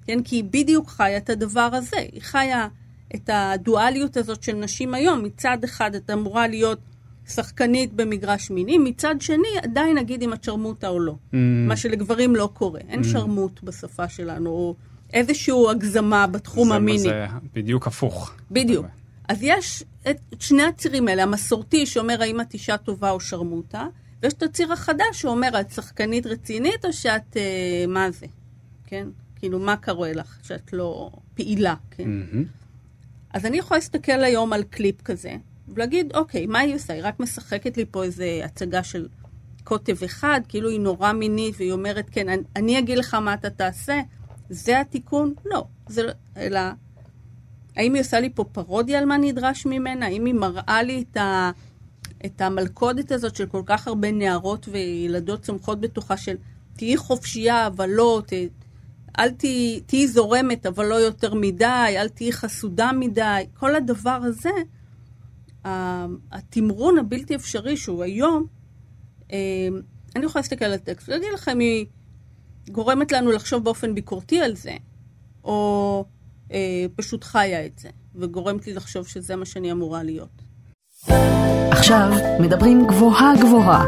כן? 0.06 0.23
כי 0.23 0.36
היא 0.36 0.43
בדיוק 0.43 0.89
חיה 0.89 1.17
את 1.17 1.30
הדבר 1.30 1.69
הזה. 1.73 1.97
היא 1.97 2.21
חיה 2.21 2.67
את 3.15 3.30
הדואליות 3.34 4.17
הזאת 4.17 4.43
של 4.43 4.56
נשים 4.56 4.93
היום. 4.93 5.23
מצד 5.23 5.58
אחד 5.63 5.95
את 5.95 6.10
אמורה 6.10 6.47
להיות 6.47 6.80
שחקנית 7.28 7.93
במגרש 7.93 8.52
מיני, 8.52 8.78
מצד 8.78 9.15
שני 9.19 9.58
עדיין 9.63 9.97
נגיד 9.97 10.23
אם 10.23 10.34
את 10.34 10.43
שרמוטה 10.43 10.88
או 10.88 10.99
לא. 10.99 11.12
Mm. 11.12 11.36
מה 11.67 11.76
שלגברים 11.76 12.36
לא 12.36 12.49
קורה. 12.54 12.80
אין 12.89 13.02
mm. 13.02 13.08
שרמוט 13.08 13.63
בשפה 13.63 14.10
שלנו, 14.10 14.49
או 14.49 14.76
איזושהי 15.13 15.54
הגזמה 15.71 16.28
בתחום 16.28 16.67
זה 16.67 16.76
המיני. 16.76 16.99
זה 16.99 17.26
בדיוק 17.54 17.88
הפוך. 17.88 18.34
בדיוק. 18.52 18.86
אז 19.27 19.38
יש 19.41 19.83
את 20.09 20.17
שני 20.39 20.63
הצירים 20.63 21.07
האלה, 21.07 21.23
המסורתי 21.23 21.86
שאומר 21.86 22.21
האם 22.21 22.41
את 22.41 22.53
אישה 22.53 22.77
טובה 22.77 23.09
או 23.09 23.19
שרמוטה, 23.19 23.88
ויש 24.21 24.33
את 24.33 24.43
הציר 24.43 24.73
החדש 24.73 25.21
שאומר 25.21 25.59
את 25.59 25.71
שחקנית 25.71 26.25
רצינית 26.25 26.86
או 26.86 26.93
שאת, 26.93 27.38
אה, 27.38 27.86
מה 27.88 28.12
זה, 28.12 28.25
כן? 28.86 29.07
כאילו, 29.36 29.59
מה 29.59 29.75
קורה 29.77 30.13
לך 30.13 30.38
שאת 30.43 30.73
לא 30.73 31.12
פעילה, 31.36 31.75
כן? 31.91 32.03
Mm-hmm. 32.03 32.63
אז 33.33 33.45
אני 33.45 33.57
יכולה 33.57 33.77
להסתכל 33.77 34.23
היום 34.23 34.53
על 34.53 34.63
קליפ 34.63 35.01
כזה, 35.01 35.36
ולהגיד, 35.67 36.15
אוקיי, 36.15 36.45
מה 36.45 36.59
היא 36.59 36.75
עושה? 36.75 36.93
היא 36.93 37.01
רק 37.03 37.19
משחקת 37.19 37.77
לי 37.77 37.86
פה 37.91 38.03
איזו 38.03 38.23
הצגה 38.43 38.83
של 38.83 39.07
קוטב 39.63 40.03
אחד, 40.03 40.41
כאילו 40.47 40.69
היא 40.69 40.79
נורא 40.79 41.12
מינית, 41.12 41.55
והיא 41.57 41.71
אומרת, 41.71 42.05
כן, 42.12 42.29
אני, 42.29 42.43
אני 42.55 42.79
אגיד 42.79 42.97
לך 42.97 43.13
מה 43.13 43.33
אתה 43.33 43.49
תעשה, 43.49 44.01
זה 44.49 44.79
התיקון? 44.79 45.33
לא. 45.45 45.65
זה, 45.88 46.03
לא, 46.03 46.12
אלא, 46.38 46.59
האם 47.75 47.93
היא 47.93 48.01
עושה 48.01 48.19
לי 48.19 48.29
פה 48.29 48.43
פרודיה 48.43 48.99
על 48.99 49.05
מה 49.05 49.17
נדרש 49.17 49.65
ממנה? 49.65 50.05
האם 50.05 50.25
היא 50.25 50.33
מראה 50.33 50.83
לי 50.83 51.03
את, 51.12 51.17
ה, 51.17 51.51
את 52.25 52.41
המלכודת 52.41 53.12
הזאת 53.12 53.36
של 53.36 53.45
כל 53.45 53.62
כך 53.65 53.88
הרבה 53.88 54.12
נערות 54.12 54.67
וילדות 54.71 55.41
צומחות 55.41 55.81
בתוכה 55.81 56.17
של 56.17 56.36
תהיי 56.75 56.97
חופשייה, 56.97 57.67
אבל 57.67 57.89
לא, 57.89 58.21
ת, 58.27 58.33
אל 59.19 59.31
תהיי, 59.31 59.81
תהיי 59.86 60.07
זורמת, 60.07 60.65
אבל 60.65 60.86
לא 60.86 60.95
יותר 60.95 61.33
מדי, 61.33 61.95
אל 61.97 62.09
תהיי 62.09 62.31
חסודה 62.31 62.91
מדי, 62.91 63.43
כל 63.53 63.75
הדבר 63.75 64.19
הזה, 64.23 64.49
התמרון 66.31 66.97
הבלתי 66.97 67.36
אפשרי 67.36 67.77
שהוא 67.77 68.03
היום, 68.03 68.45
אה, 69.31 69.67
אני 70.15 70.25
יכולה 70.25 70.41
להסתכל 70.41 70.65
על 70.65 70.73
הטקסט 70.73 71.09
ולהגיד 71.09 71.29
לכם, 71.33 71.59
היא 71.59 71.86
גורמת 72.69 73.12
לנו 73.12 73.31
לחשוב 73.31 73.63
באופן 73.63 73.95
ביקורתי 73.95 74.39
על 74.39 74.55
זה, 74.55 74.75
או 75.43 76.05
אה, 76.51 76.86
פשוט 76.95 77.23
חיה 77.23 77.65
את 77.65 77.79
זה, 77.79 77.89
וגורמת 78.15 78.67
לי 78.67 78.73
לחשוב 78.73 79.08
שזה 79.08 79.36
מה 79.36 79.45
שאני 79.45 79.71
אמורה 79.71 80.03
להיות. 80.03 80.41
עכשיו 81.71 82.12
מדברים 82.39 82.88
גבוהה 82.88 83.34
גבוהה, 83.41 83.86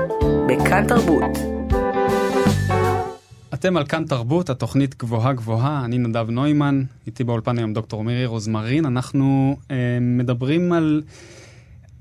בכאן 0.48 0.88
תרבות. 0.88 1.56
אתם 3.54 3.78
על 3.78 3.86
כאן 3.86 4.06
תרבות, 4.06 4.50
התוכנית 4.50 4.98
גבוהה 4.98 5.34
גבוהה, 5.34 5.86
אני 5.86 5.98
נדב 5.98 6.30
נוימן, 6.30 6.84
איתי 7.08 7.24
באולפן 7.24 7.58
היום 7.58 7.74
דוקטור 7.74 8.04
מירי 8.04 8.26
רוזמרין, 8.26 8.86
אנחנו 8.86 9.58
אה, 9.72 9.98
מדברים 10.02 10.72
על 10.72 11.02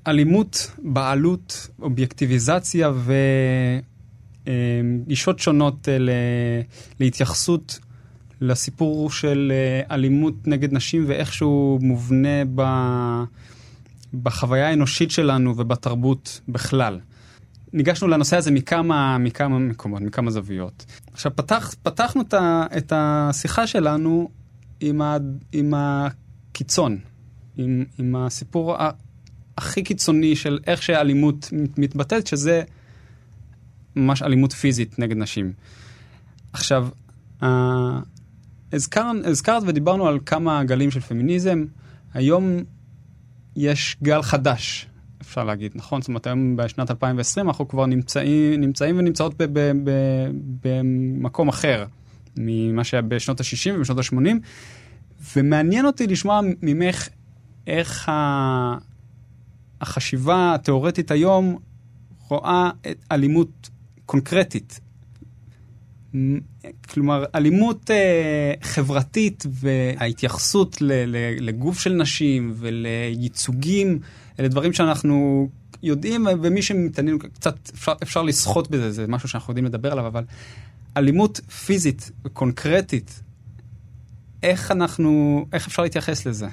אלימות, 0.06 0.70
בעלות, 0.78 1.68
אובייקטיביזציה 1.82 2.92
וגישות 4.44 5.38
אה, 5.38 5.42
שונות 5.42 5.88
אה, 5.88 5.96
להתייחסות 7.00 7.78
לסיפור 8.44 9.10
של 9.10 9.52
אה, 9.54 9.94
אלימות 9.94 10.46
נגד 10.46 10.72
נשים 10.72 11.04
ואיך 11.06 11.32
שהוא 11.32 11.80
מובנה 11.80 12.44
ב, 12.54 12.62
בחוויה 14.22 14.68
האנושית 14.68 15.10
שלנו 15.10 15.54
ובתרבות 15.56 16.40
בכלל. 16.48 17.00
ניגשנו 17.72 18.08
לנושא 18.08 18.36
הזה 18.36 18.50
מכמה, 18.50 19.18
מכמה 19.18 19.58
מקומות, 19.58 20.02
מכמה 20.02 20.30
זוויות. 20.30 20.86
עכשיו, 21.12 21.32
פתח, 21.36 21.74
פתחנו 21.82 22.22
את, 22.76 22.92
השיחה 22.96 23.66
שלנו 23.66 24.28
עם, 24.80 25.02
ה, 25.02 25.16
עם 25.52 25.74
הקיצון, 25.76 26.98
עם, 27.56 27.84
עם 27.98 28.16
הסיפור 28.16 28.76
ה, 28.76 28.90
הכי 29.58 29.82
קיצוני 29.82 30.36
של 30.36 30.58
איך 30.66 30.82
שאלימות 30.82 31.48
מתבטאת, 31.78 32.26
שזה 32.26 32.62
ממש 33.96 34.22
אלימות 34.22 34.52
פיזית 34.52 34.98
נגד 34.98 35.16
נשים. 35.16 35.52
עכשיו, 36.52 36.88
הזכר, 38.74 39.10
הזכרת 39.24 39.62
ודיברנו 39.66 40.06
על 40.06 40.18
כמה 40.26 40.64
גלים 40.64 40.90
של 40.90 41.00
פמיניזם, 41.00 41.64
היום 42.14 42.62
יש 43.56 43.96
גל 44.02 44.22
חדש 44.22 44.86
אפשר 45.24 45.44
להגיד, 45.44 45.72
נכון? 45.74 46.00
זאת 46.00 46.08
אומרת, 46.08 46.26
היום 46.26 46.56
בשנת 46.56 46.90
2020 46.90 47.48
אנחנו 47.48 47.68
כבר 47.68 47.86
נמצאים, 47.86 48.60
נמצאים 48.60 48.98
ונמצאות 48.98 49.34
במקום 50.62 51.48
אחר 51.48 51.86
ממה 52.36 52.84
שהיה 52.84 53.02
בשנות 53.02 53.40
ה-60 53.40 53.74
ובשנות 53.74 53.98
ה-80, 53.98 54.16
ומעניין 55.36 55.86
אותי 55.86 56.06
לשמוע 56.06 56.40
ממך 56.62 57.08
איך 57.66 58.10
החשיבה 59.80 60.54
התיאורטית 60.54 61.10
היום 61.10 61.58
רואה 62.28 62.70
אלימות 63.12 63.70
קונקרטית. 64.06 64.80
כלומר, 66.88 67.24
אלימות 67.34 67.90
אה, 67.90 68.52
חברתית 68.62 69.46
וההתייחסות 69.48 70.82
ל, 70.82 70.92
ל, 70.92 71.16
לגוף 71.40 71.80
של 71.80 71.92
נשים 71.92 72.52
ולייצוגים 72.56 73.98
אלה 74.40 74.48
דברים 74.48 74.72
שאנחנו 74.72 75.48
יודעים, 75.82 76.26
ומי 76.42 76.62
שמתעניין 76.62 77.18
קצת, 77.18 77.70
אפשר, 77.74 77.92
אפשר 78.02 78.22
לסחוט 78.22 78.70
בזה, 78.70 78.92
זה 78.92 79.06
משהו 79.06 79.28
שאנחנו 79.28 79.50
יודעים 79.50 79.64
לדבר 79.64 79.92
עליו, 79.92 80.06
אבל 80.06 80.24
אלימות 80.96 81.40
פיזית 81.66 82.10
וקונקרטית, 82.24 83.22
איך 84.42 84.70
אנחנו, 84.70 85.44
איך 85.52 85.66
אפשר 85.66 85.82
להתייחס 85.82 86.26
לזה? 86.26 86.46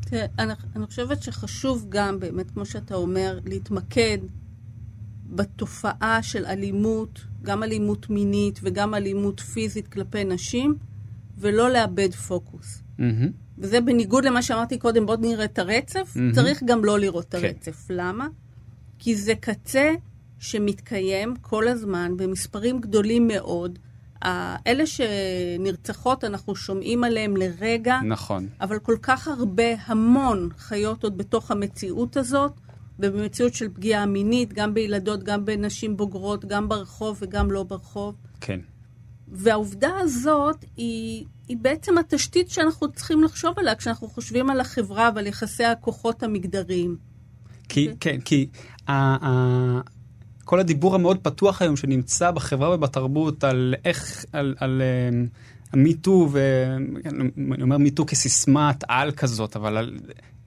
תראה, 0.00 0.26
אני, 0.38 0.52
אני 0.76 0.86
חושבת 0.86 1.22
שחשוב 1.22 1.86
גם, 1.88 2.20
באמת, 2.20 2.50
כמו 2.50 2.66
שאתה 2.66 2.94
אומר, 2.94 3.38
להתמקד 3.44 4.18
בתופעה 5.26 6.22
של 6.22 6.46
אלימות, 6.46 7.20
גם 7.46 7.62
אלימות 7.62 8.10
מינית 8.10 8.60
וגם 8.62 8.94
אלימות 8.94 9.40
פיזית 9.40 9.88
כלפי 9.88 10.24
נשים, 10.24 10.74
ולא 11.38 11.70
לאבד 11.70 12.14
פוקוס. 12.14 12.82
Mm-hmm. 12.98 13.02
וזה 13.58 13.80
בניגוד 13.80 14.24
למה 14.24 14.42
שאמרתי 14.42 14.78
קודם, 14.78 15.06
בואו 15.06 15.20
נראה 15.20 15.44
את 15.44 15.58
הרצף, 15.58 16.16
mm-hmm. 16.16 16.34
צריך 16.34 16.62
גם 16.66 16.84
לא 16.84 16.98
לראות 16.98 17.24
את 17.28 17.34
כן. 17.34 17.44
הרצף. 17.44 17.84
כן. 17.88 17.94
למה? 17.94 18.28
כי 18.98 19.16
זה 19.16 19.34
קצה 19.34 19.94
שמתקיים 20.38 21.34
כל 21.40 21.68
הזמן 21.68 22.16
במספרים 22.16 22.80
גדולים 22.80 23.28
מאוד. 23.28 23.78
אלה 24.66 24.84
שנרצחות, 24.86 26.24
אנחנו 26.24 26.56
שומעים 26.56 27.04
עליהם 27.04 27.36
לרגע. 27.36 27.98
נכון. 28.04 28.48
אבל 28.60 28.78
כל 28.78 28.96
כך 29.02 29.28
הרבה, 29.28 29.74
המון 29.86 30.48
חיות 30.58 31.04
עוד 31.04 31.18
בתוך 31.18 31.50
המציאות 31.50 32.16
הזאת, 32.16 32.52
ובמציאות 32.98 33.54
של 33.54 33.68
פגיעה 33.68 34.06
מינית, 34.06 34.52
גם 34.52 34.74
בילדות, 34.74 35.22
גם 35.22 35.44
בנשים 35.44 35.96
בוגרות, 35.96 36.44
גם 36.44 36.68
ברחוב 36.68 37.18
וגם 37.20 37.50
לא 37.50 37.62
ברחוב. 37.62 38.14
כן. 38.40 38.60
והעובדה 39.28 39.90
הזאת 40.00 40.64
היא, 40.76 41.24
היא 41.48 41.56
בעצם 41.60 41.98
התשתית 41.98 42.50
שאנחנו 42.50 42.92
צריכים 42.92 43.24
לחשוב 43.24 43.58
עליה 43.58 43.74
כשאנחנו 43.74 44.08
חושבים 44.08 44.50
על 44.50 44.60
החברה 44.60 45.10
ועל 45.14 45.26
יחסי 45.26 45.64
הכוחות 45.64 46.22
המגדריים. 46.22 46.96
כי, 47.68 47.88
okay. 47.88 47.92
אוקיי? 47.92 48.14
כן, 48.14 48.20
כי 48.20 48.48
ה, 48.86 48.92
ה, 49.26 49.80
כל 50.44 50.60
הדיבור 50.60 50.94
המאוד 50.94 51.18
פתוח 51.22 51.62
היום 51.62 51.76
שנמצא 51.76 52.30
בחברה 52.30 52.74
ובתרבות 52.74 53.44
על 53.44 53.74
איך, 53.84 54.24
על, 54.32 54.40
על, 54.40 54.54
על, 54.60 54.82
אמ, 54.82 55.26
המיטו, 55.72 56.28
ואני 56.32 57.62
אומר 57.62 57.78
מיטו 57.78 58.06
כסיסמת 58.06 58.84
על 58.88 59.12
כזאת, 59.12 59.56
אבל 59.56 59.76
על 59.76 59.98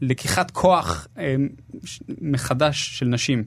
לקיחת 0.02 0.52
כוח 0.52 1.08
אה, 1.18 1.36
מחדש 2.22 3.00
של 3.00 3.06
נשים. 3.06 3.44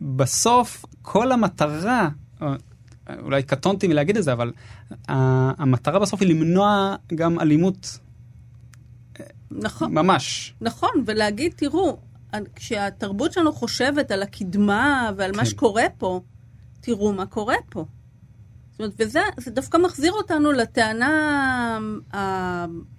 בסוף 0.00 0.84
כל 1.02 1.32
המטרה, 1.32 2.08
אה, 2.42 2.54
אולי 3.22 3.42
קטונתי 3.42 3.88
מלהגיד 3.88 4.16
את 4.16 4.24
זה, 4.24 4.32
אבל 4.32 4.52
המטרה 5.08 5.98
בסוף 5.98 6.22
היא 6.22 6.28
למנוע 6.28 6.96
גם 7.14 7.40
אלימות. 7.40 7.98
נכון. 9.50 9.94
ממש. 9.94 10.54
נכון, 10.60 10.90
ולהגיד, 11.06 11.52
תראו, 11.56 11.98
כשהתרבות 12.54 13.32
שלנו 13.32 13.52
חושבת 13.52 14.10
על 14.10 14.22
הקדמה 14.22 15.10
ועל 15.16 15.32
כן. 15.32 15.36
מה 15.36 15.44
שקורה 15.44 15.84
פה, 15.98 16.20
תראו 16.80 17.12
מה 17.12 17.26
קורה 17.26 17.56
פה. 17.70 17.84
זאת 18.78 19.00
אומרת, 19.00 19.16
וזה 19.38 19.50
דווקא 19.50 19.76
מחזיר 19.76 20.12
אותנו 20.12 20.52
לטענה 20.52 21.78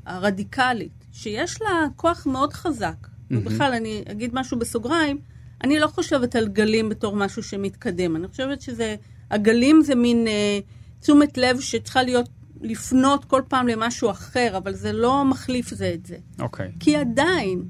הרדיקלית, 0.06 1.06
שיש 1.12 1.62
לה 1.62 1.88
כוח 1.96 2.26
מאוד 2.26 2.54
חזק. 2.54 2.96
Mm-hmm. 3.04 3.36
ובכלל, 3.38 3.74
אני 3.74 4.04
אגיד 4.12 4.32
משהו 4.34 4.60
בסוגריים, 4.60 5.18
אני 5.64 5.80
לא 5.80 5.88
חושבת 5.88 6.36
על 6.36 6.48
גלים 6.48 6.90
בתור 6.90 7.16
משהו 7.16 7.44
שמתקדם. 7.44 8.16
אני 8.16 8.28
חושבת 8.28 8.62
שזה, 8.62 8.96
הגלים 9.32 9.82
זה 9.82 9.96
מין 9.96 10.28
אה, 10.28 10.60
תשומת 11.00 11.38
לב 11.38 11.60
שצריכה 11.60 12.04
להיות, 12.04 12.30
לפנות 12.62 13.26
כל 13.26 13.42
פעם 13.48 13.68
למשהו 13.68 14.12
אחר, 14.12 14.58
אבל 14.58 14.74
זה 14.74 14.94
לא 14.94 15.26
מחליף 15.26 15.70
זה 15.70 15.92
את 15.94 16.06
זה. 16.06 16.18
אוקיי. 16.40 16.68
Okay. 16.68 16.80
כי 16.80 16.96
עדיין, 16.96 17.64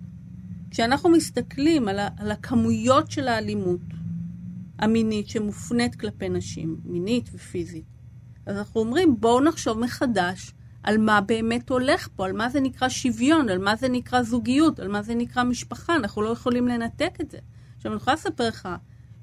כשאנחנו 0.72 1.10
מסתכלים 1.10 1.88
על, 1.88 2.00
ה, 2.00 2.08
על 2.18 2.32
הכמויות 2.32 3.12
של 3.12 3.28
האלימות 3.28 3.80
המינית 4.80 5.30
שמופנית 5.30 5.96
כלפי 5.96 6.30
נשים, 6.30 6.78
מינית 6.86 7.30
ופיזית, 7.34 7.99
אז 8.46 8.58
אנחנו 8.58 8.80
אומרים, 8.80 9.16
בואו 9.20 9.44
נחשוב 9.44 9.80
מחדש 9.80 10.54
על 10.84 10.98
מה 10.98 11.22
באמת 11.22 11.70
הולך 11.70 12.08
פה, 12.16 12.26
על 12.26 12.34
מה 12.34 12.50
זה 12.50 12.62
נקרא 12.62 12.90
שוויון, 12.90 13.50
על 13.50 13.58
מה 13.58 13.76
זה 13.76 13.90
נקרא 13.90 14.24
זוגיות, 14.24 14.80
על 14.80 14.88
מה 14.88 15.02
זה 15.02 15.16
נקרא 15.16 15.44
משפחה, 15.44 15.96
אנחנו 15.96 16.22
לא 16.22 16.30
יכולים 16.30 16.68
לנתק 16.68 17.18
את 17.22 17.32
זה. 17.32 17.38
עכשיו, 17.78 17.92
אני 17.92 18.02
יכולה 18.02 18.14
לספר 18.14 18.48
לך 18.48 18.70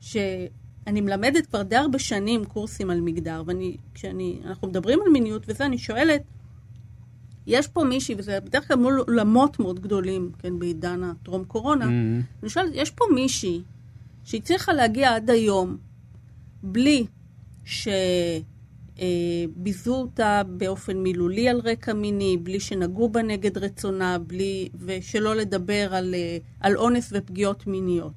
שאני 0.00 1.00
מלמדת 1.00 1.46
כבר 1.46 1.62
די 1.62 1.76
הרבה 1.76 1.98
שנים 1.98 2.44
קורסים 2.44 2.90
על 2.90 3.00
מגדר, 3.00 3.42
וכשאנחנו 3.92 4.68
מדברים 4.68 4.98
על 5.06 5.12
מיניות 5.12 5.42
וזה, 5.48 5.66
אני 5.66 5.78
שואלת, 5.78 6.22
יש 7.46 7.68
פה 7.68 7.84
מישהי, 7.84 8.14
וזה 8.18 8.40
בדרך 8.40 8.68
כלל 8.68 8.76
מול 8.76 8.98
עולמות 9.06 9.60
מאוד 9.60 9.80
גדולים, 9.80 10.32
כן, 10.38 10.58
בעידן 10.58 11.04
הטרום 11.04 11.44
קורונה, 11.44 11.84
mm-hmm. 11.84 12.42
אני 12.42 12.50
שואלת, 12.50 12.70
יש 12.74 12.90
פה 12.90 13.04
מישהי 13.14 13.62
שהצליחה 14.24 14.72
להגיע 14.72 15.14
עד 15.14 15.30
היום 15.30 15.76
בלי 16.62 17.06
ש... 17.64 17.88
אה, 19.00 19.06
ביזו 19.56 19.94
אותה 19.94 20.42
באופן 20.46 20.96
מילולי 20.96 21.48
על 21.48 21.60
רקע 21.64 21.92
מיני, 21.92 22.36
בלי 22.36 22.60
שנגעו 22.60 23.08
בה 23.08 23.22
נגד 23.22 23.58
רצונה, 23.58 24.18
בלי, 24.18 24.68
ושלא 24.78 25.36
לדבר 25.36 25.94
על, 25.94 26.14
אה, 26.14 26.38
על 26.60 26.76
אונס 26.76 27.12
ופגיעות 27.12 27.66
מיניות. 27.66 28.12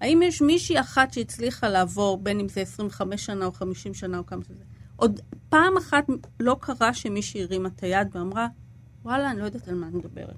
האם 0.00 0.22
יש 0.22 0.42
מישהי 0.42 0.80
אחת 0.80 1.12
שהצליחה 1.12 1.68
לעבור, 1.68 2.18
בין 2.18 2.40
אם 2.40 2.48
זה 2.48 2.60
25 2.60 3.26
שנה 3.26 3.46
או 3.46 3.52
50 3.52 3.94
שנה 3.94 4.18
או 4.18 4.26
כמה 4.26 4.44
שזה, 4.44 4.64
עוד 4.96 5.20
פעם 5.48 5.76
אחת 5.76 6.06
לא 6.40 6.56
קרה 6.60 6.94
שמישהי 6.94 7.42
הרימה 7.42 7.68
את 7.68 7.82
היד 7.82 8.08
ואמרה, 8.12 8.48
וואלה, 9.04 9.30
אני 9.30 9.40
לא 9.40 9.44
יודעת 9.44 9.68
על 9.68 9.74
מה 9.74 9.86
אני 9.86 9.96
מדברת. 9.96 10.36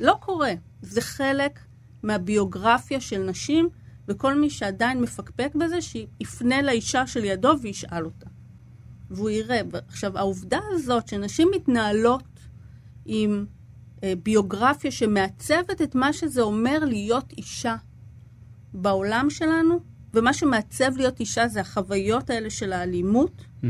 לא 0.00 0.16
קורה. 0.20 0.52
זה 0.82 1.00
חלק 1.00 1.58
מהביוגרפיה 2.02 3.00
של 3.00 3.18
נשים, 3.18 3.68
וכל 4.08 4.40
מי 4.40 4.50
שעדיין 4.50 5.00
מפקפק 5.00 5.54
בזה, 5.54 5.76
שיפנה 5.80 6.62
לאישה 6.62 7.06
של 7.06 7.24
ידו 7.24 7.52
וישאל 7.62 8.04
אותה. 8.04 8.29
והוא 9.10 9.30
יראה. 9.30 9.60
עכשיו, 9.88 10.18
העובדה 10.18 10.58
הזאת 10.70 11.08
שנשים 11.08 11.50
מתנהלות 11.54 12.40
עם 13.04 13.46
אה, 14.02 14.12
ביוגרפיה 14.22 14.90
שמעצבת 14.90 15.82
את 15.82 15.94
מה 15.94 16.12
שזה 16.12 16.42
אומר 16.42 16.78
להיות 16.84 17.32
אישה 17.38 17.76
בעולם 18.74 19.26
שלנו, 19.30 19.80
ומה 20.14 20.32
שמעצב 20.32 20.96
להיות 20.96 21.20
אישה 21.20 21.48
זה 21.48 21.60
החוויות 21.60 22.30
האלה 22.30 22.50
של 22.50 22.72
האלימות, 22.72 23.42
mm-hmm. 23.62 23.66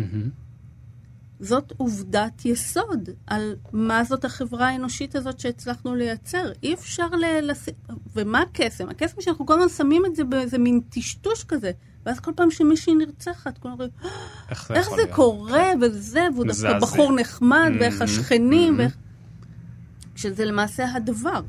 זאת 1.40 1.72
עובדת 1.76 2.44
יסוד 2.44 3.08
על 3.26 3.56
מה 3.72 4.04
זאת 4.04 4.24
החברה 4.24 4.68
האנושית 4.68 5.16
הזאת 5.16 5.40
שהצלחנו 5.40 5.94
לייצר. 5.94 6.52
אי 6.62 6.74
אפשר 6.74 7.06
ל... 7.06 7.24
לס... 7.42 7.68
ומה 8.16 8.42
הקסם? 8.42 8.88
הקסם 8.88 9.20
שאנחנו 9.20 9.46
כל 9.46 9.54
הזמן 9.54 9.68
שמים 9.68 10.06
את 10.06 10.16
זה 10.16 10.24
באיזה 10.24 10.58
מין 10.58 10.80
טשטוש 10.90 11.44
כזה. 11.44 11.70
ואז 12.06 12.20
כל 12.20 12.32
פעם 12.36 12.50
שמישהי 12.50 12.94
נרצחת, 12.94 13.58
כולם 13.58 13.72
אומרים, 13.72 13.90
איך 14.50 14.68
זה, 14.68 14.74
איך 14.74 14.88
זה 14.90 15.02
קורה, 15.12 15.70
כן. 15.72 15.78
וזה, 15.82 16.26
והוא 16.34 16.46
דווקא 16.46 16.78
בחור 16.78 17.12
נחמד, 17.12 17.70
mm-hmm, 17.74 17.80
ואיך 17.80 18.02
השכנים, 18.02 18.74
mm-hmm. 18.74 18.78
ואיך... 18.78 18.96
שזה 20.16 20.44
למעשה 20.44 20.92
הדבר. 20.94 21.40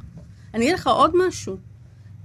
אני 0.54 0.66
אגיד 0.66 0.74
לך 0.74 0.88
עוד 0.88 1.12
משהו. 1.28 1.58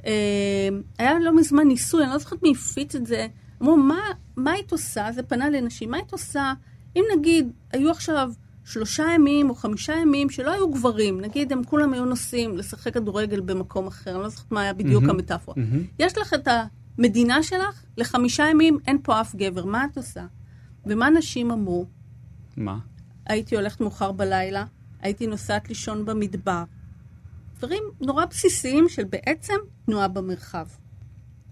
אה, 0.06 0.68
היה 0.98 1.18
לא 1.18 1.36
מזמן 1.36 1.68
ניסוי, 1.68 2.04
אני 2.04 2.12
לא 2.12 2.18
זוכרת 2.18 2.42
מי 2.42 2.52
הפיץ 2.52 2.94
את 2.94 3.06
זה. 3.06 3.26
אמרו, 3.62 3.76
מה, 3.76 4.00
מה 4.36 4.52
היית 4.52 4.72
עושה? 4.72 5.12
זה 5.12 5.22
פנה 5.22 5.50
לנשים, 5.50 5.90
מה 5.90 5.96
היית 5.96 6.12
עושה 6.12 6.52
אם 6.96 7.04
נגיד 7.16 7.52
היו 7.72 7.90
עכשיו 7.90 8.32
שלושה 8.64 9.04
ימים 9.14 9.50
או 9.50 9.54
חמישה 9.54 9.94
ימים 9.94 10.30
שלא 10.30 10.50
היו 10.50 10.70
גברים, 10.70 11.20
נגיד 11.20 11.52
הם 11.52 11.64
כולם 11.64 11.92
היו 11.92 12.04
נוסעים 12.04 12.56
לשחק 12.56 12.94
כדורגל 12.94 13.40
במקום 13.40 13.86
אחר, 13.86 14.14
אני 14.14 14.22
לא 14.22 14.28
זוכרת 14.28 14.52
מה 14.52 14.60
היה 14.62 14.72
בדיוק 14.72 15.04
mm-hmm, 15.04 15.10
המטאפורה. 15.10 15.56
Mm-hmm. 15.56 15.94
יש 15.98 16.18
לך 16.18 16.34
את 16.34 16.48
המדינה 16.98 17.42
שלך, 17.42 17.82
לחמישה 17.96 18.48
ימים 18.50 18.78
אין 18.86 18.98
פה 19.02 19.20
אף 19.20 19.34
גבר, 19.34 19.64
מה 19.64 19.84
את 19.84 19.96
עושה? 19.96 20.26
ומה 20.86 21.10
נשים 21.10 21.50
אמרו? 21.50 21.86
מה? 22.56 22.78
הייתי 23.26 23.56
הולכת 23.56 23.80
מאוחר 23.80 24.12
בלילה, 24.12 24.64
הייתי 25.00 25.26
נוסעת 25.26 25.68
לישון 25.68 26.04
במדבר. 26.04 26.64
דברים 27.58 27.82
נורא 28.00 28.24
בסיסיים 28.24 28.88
של 28.88 29.04
בעצם 29.04 29.54
תנועה 29.86 30.08
במרחב. 30.08 30.66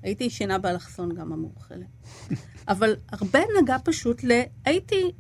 הייתי 0.03 0.25
ישנה 0.25 0.59
באלכסון 0.59 1.15
גם 1.15 1.33
המאוכלת. 1.33 1.87
אבל 2.69 2.97
הרבה 3.09 3.41
נגע 3.63 3.77
פשוט 3.85 4.25
ל... 4.25 4.41
הייתי... 4.65 5.13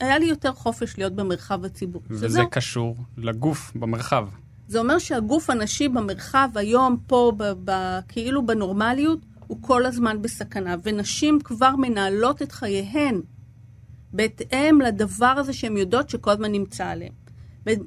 היה 0.00 0.18
לי 0.18 0.26
יותר 0.26 0.52
חופש 0.52 0.98
להיות 0.98 1.12
במרחב 1.12 1.64
הציבורי. 1.64 2.06
וזה 2.10 2.28
שזו... 2.28 2.42
קשור 2.50 2.96
לגוף 3.16 3.72
במרחב. 3.74 4.28
זה 4.68 4.78
אומר 4.78 4.98
שהגוף 4.98 5.50
הנשי 5.50 5.88
במרחב 5.88 6.48
היום, 6.54 6.96
פה, 7.06 7.32
ב- 7.36 7.52
ב- 7.70 7.98
כאילו 8.08 8.46
בנורמליות, 8.46 9.18
הוא 9.46 9.58
כל 9.60 9.86
הזמן 9.86 10.22
בסכנה. 10.22 10.74
ונשים 10.82 11.38
כבר 11.44 11.76
מנהלות 11.76 12.42
את 12.42 12.52
חייהן 12.52 13.20
בהתאם 14.12 14.80
לדבר 14.80 15.26
הזה 15.26 15.52
שהן 15.52 15.76
יודעות 15.76 16.10
שכל 16.10 16.30
הזמן 16.30 16.52
נמצא 16.52 16.86
עליהן. 16.86 17.12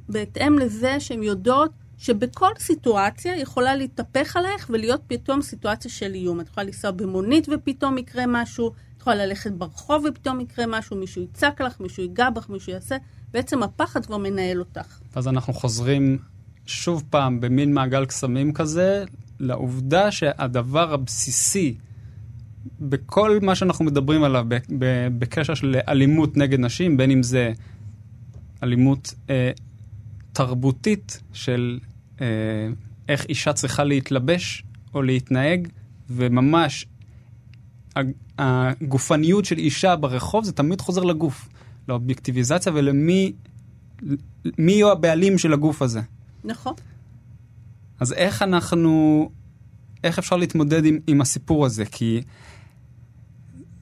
בהתאם 0.10 0.60
לזה 0.60 1.00
שהן 1.00 1.24
יודעות 1.24 1.72
שבכל 1.98 2.50
סיטואציה 2.60 3.38
יכולה 3.38 3.76
להתהפך 3.76 4.36
עלייך 4.36 4.70
ולהיות 4.74 5.02
פתאום 5.08 5.42
סיטואציה 5.42 5.92
של 5.92 6.14
איום. 6.14 6.40
את 6.40 6.48
יכולה 6.48 6.66
לנסוע 6.66 6.92
במונית 6.92 7.48
ופתאום 7.52 7.98
יקרה 7.98 8.24
משהו, 8.28 8.72
את 9.00 9.02
יכולה 9.02 9.26
ללכת 9.26 9.52
ברחוב 9.52 10.06
ופתאום 10.10 10.40
יקרה 10.42 10.66
משהו, 10.68 10.98
מישהו 10.98 11.22
יצעק 11.22 11.62
לך, 11.62 11.80
מישהו 11.80 12.04
ייגע 12.04 12.30
בך, 12.30 12.50
מישהו 12.50 12.72
יעשה. 12.72 12.98
בעצם 13.32 13.64
הפחד 13.64 14.06
כבר 14.06 14.18
מנהל 14.18 14.60
אותך. 14.60 15.00
אז 15.16 15.28
אנחנו 15.28 15.54
חוזרים 15.54 16.18
שוב 16.66 17.04
פעם 17.10 17.42
במין 17.42 17.74
מעגל 17.74 18.06
קסמים 18.06 18.54
כזה, 18.54 19.04
לעובדה 19.40 20.12
שהדבר 20.12 20.94
הבסיסי 20.94 21.76
בכל 22.80 23.40
מה 23.42 23.56
שאנחנו 23.56 23.86
מדברים 23.86 24.24
עליו 24.24 24.46
בקשר 25.20 25.54
של 25.54 25.76
אלימות 25.88 26.38
נגד 26.38 26.60
נשים, 26.60 26.98
בין 26.98 27.12
אם 27.12 27.24
זה 27.24 27.54
אלימות 28.64 29.14
אה, 29.30 29.52
תרבותית 30.34 31.22
של 31.34 31.80
אה, 32.22 32.26
איך 33.10 33.26
אישה 33.26 33.54
צריכה 33.54 33.84
להתלבש 33.84 34.64
או 34.94 35.02
להתנהג, 35.02 35.68
וממש 36.10 36.86
הגופניות 38.40 39.46
של 39.46 39.58
אישה 39.58 39.96
ברחוב 39.96 40.44
זה 40.44 40.52
תמיד 40.52 40.82
חוזר 40.82 41.04
לגוף, 41.04 41.50
לאובייקטיביזציה 41.88 42.72
ולמי 42.76 43.34
מי 44.58 44.72
יהיו 44.72 44.92
הבעלים 44.92 45.38
של 45.38 45.54
הגוף 45.54 45.82
הזה. 45.82 46.02
נכון. 46.44 46.74
אז 48.00 48.14
איך 48.14 48.42
אנחנו, 48.42 49.30
איך 50.04 50.20
אפשר 50.20 50.36
להתמודד 50.36 50.86
עם, 50.86 51.00
עם 51.08 51.22
הסיפור 51.22 51.66
הזה? 51.66 51.86
כי 51.86 52.22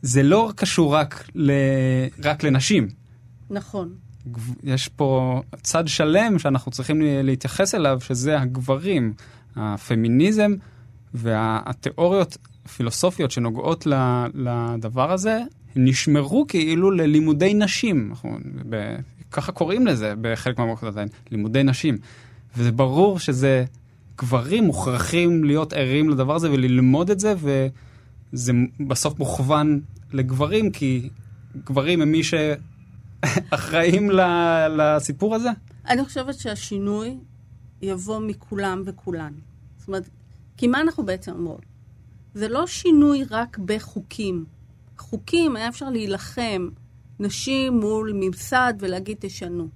זה 0.02 0.24
לא 0.24 0.52
קשור 0.56 0.96
רק, 0.96 1.30
ל, 1.36 1.52
רק 2.24 2.44
לנשים. 2.44 2.88
נכון. 3.50 3.94
יש 4.64 4.88
פה 4.88 5.42
צד 5.62 5.88
שלם 5.88 6.40
שאנחנו 6.40 6.72
צריכים 6.72 7.02
להתייחס 7.04 7.76
אליו, 7.76 8.02
שזה 8.02 8.40
הגברים. 8.40 9.14
הפמיניזם 9.58 10.52
והתיאוריות 11.14 12.38
הפילוסופיות 12.68 13.32
שנוגעות 13.32 13.88
לדבר 14.34 15.12
הזה, 15.12 15.40
נשמרו 15.76 16.46
כאילו 16.48 16.92
ללימודי 16.92 17.54
נשים. 17.54 18.08
אנחנו 18.10 18.38
ב, 18.70 18.96
ככה 19.32 19.52
קוראים 19.52 19.88
לזה 19.88 20.14
בחלק 20.22 20.60
מהמערכות 20.60 20.90
עדיין, 20.90 21.08
לימודי 21.32 21.64
נשים. 21.64 21.98
וזה 22.58 22.72
ברור 22.72 23.20
שזה, 23.20 23.66
גברים 24.18 24.64
מוכרחים 24.64 25.44
להיות 25.44 25.74
ערים 25.74 26.10
לדבר 26.10 26.36
הזה 26.36 26.52
וללמוד 26.52 27.10
את 27.10 27.20
זה, 27.20 27.34
וזה 27.38 28.54
בסוף 28.88 29.20
מוכוון 29.20 29.82
לגברים, 30.14 30.72
כי 30.72 31.10
גברים 31.66 32.02
הם 32.02 32.12
מי 32.12 32.24
ש... 32.24 32.34
אחראים 33.50 34.12
ל- 34.12 34.68
לסיפור 34.78 35.36
הזה? 35.36 35.50
אני 35.88 36.06
חושבת 36.06 36.36
שהשינוי 36.36 37.18
יבוא 37.82 38.20
מכולם 38.20 38.82
וכולן. 38.86 39.34
זאת 39.78 39.88
אומרת, 39.88 40.10
כי 40.58 40.68
מה 40.68 40.82
אנחנו 40.82 41.06
בעצם 41.06 41.32
אומרות? 41.32 41.62
זה 42.38 42.48
לא 42.48 42.68
שינוי 42.68 43.24
רק 43.30 43.58
בחוקים. 43.58 44.46
חוקים, 44.98 45.56
היה 45.56 45.68
אפשר 45.68 45.90
להילחם 45.90 46.70
נשים 47.20 47.80
מול 47.80 48.12
ממסד 48.16 48.74
ולהגיד 48.80 49.18
תשנו. 49.20 49.68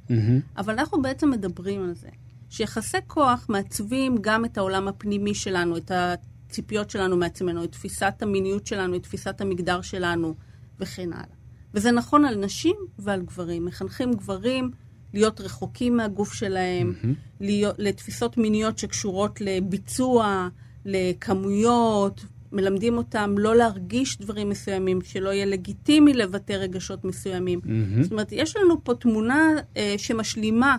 אבל 0.57 0.73
אנחנו 0.73 1.01
בעצם 1.01 1.29
מדברים 1.29 1.83
על 1.83 1.93
זה. 1.95 2.09
שיחסי 2.49 2.97
כוח 3.07 3.45
מעצבים 3.49 4.15
גם 4.21 4.45
את 4.45 4.57
העולם 4.57 4.87
הפנימי 4.87 5.35
שלנו, 5.35 5.77
את 5.77 5.91
הציפיות 5.95 6.89
שלנו 6.89 7.17
מעצמנו, 7.17 7.63
את 7.63 7.71
תפיסת 7.71 8.13
המיניות 8.21 8.67
שלנו, 8.67 8.95
את 8.95 9.03
תפיסת 9.03 9.41
המגדר 9.41 9.81
שלנו, 9.81 10.35
וכן 10.79 11.13
הלאה. 11.13 11.35
וזה 11.73 11.91
נכון 11.91 12.25
על 12.25 12.35
נשים 12.35 12.75
ועל 12.99 13.21
גברים. 13.21 13.65
מחנכים 13.65 14.13
גברים 14.13 14.71
להיות 15.13 15.41
רחוקים 15.41 15.97
מהגוף 15.97 16.33
שלהם, 16.33 16.93
להיות, 17.39 17.75
לתפיסות 17.79 18.37
מיניות 18.37 18.77
שקשורות 18.77 19.41
לביצוע, 19.41 20.47
לכמויות, 20.85 22.25
מלמדים 22.51 22.97
אותם 22.97 23.35
לא 23.37 23.55
להרגיש 23.55 24.17
דברים 24.19 24.49
מסוימים, 24.49 25.01
שלא 25.01 25.29
יהיה 25.29 25.45
לגיטימי 25.45 26.13
לבטא 26.13 26.53
רגשות 26.53 27.05
מסוימים. 27.05 27.59
מהמם. 27.63 28.03
זאת 28.03 28.11
אומרת, 28.11 28.31
יש 28.31 28.57
לנו 28.57 28.83
פה 28.83 28.93
תמונה 28.95 29.49
אה, 29.77 29.95
שמשלימה 29.97 30.77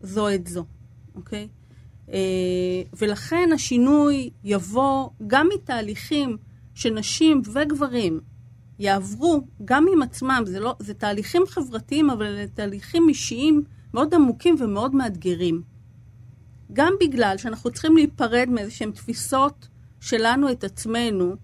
זו 0.00 0.34
את 0.34 0.46
זו, 0.46 0.64
אוקיי? 1.14 1.48
אה, 2.12 2.18
ולכן 2.98 3.50
השינוי 3.54 4.30
יבוא 4.44 5.08
גם 5.26 5.48
מתהליכים 5.54 6.36
שנשים 6.74 7.42
וגברים 7.52 8.20
יעברו, 8.78 9.40
גם 9.64 9.86
עם 9.92 10.02
עצמם, 10.02 10.42
זה, 10.46 10.60
לא, 10.60 10.74
זה 10.78 10.94
תהליכים 10.94 11.42
חברתיים, 11.46 12.10
אבל 12.10 12.26
אלה 12.26 12.46
תהליכים 12.46 13.08
אישיים 13.08 13.62
מאוד 13.94 14.14
עמוקים 14.14 14.56
ומאוד 14.58 14.94
מאתגרים. 14.94 15.62
גם 16.72 16.92
בגלל 17.00 17.34
שאנחנו 17.38 17.70
צריכים 17.70 17.96
להיפרד 17.96 18.48
מאיזשהן 18.48 18.90
תפיסות 18.90 19.68
שלנו 20.00 20.52
את 20.52 20.64
עצמנו, 20.64 21.34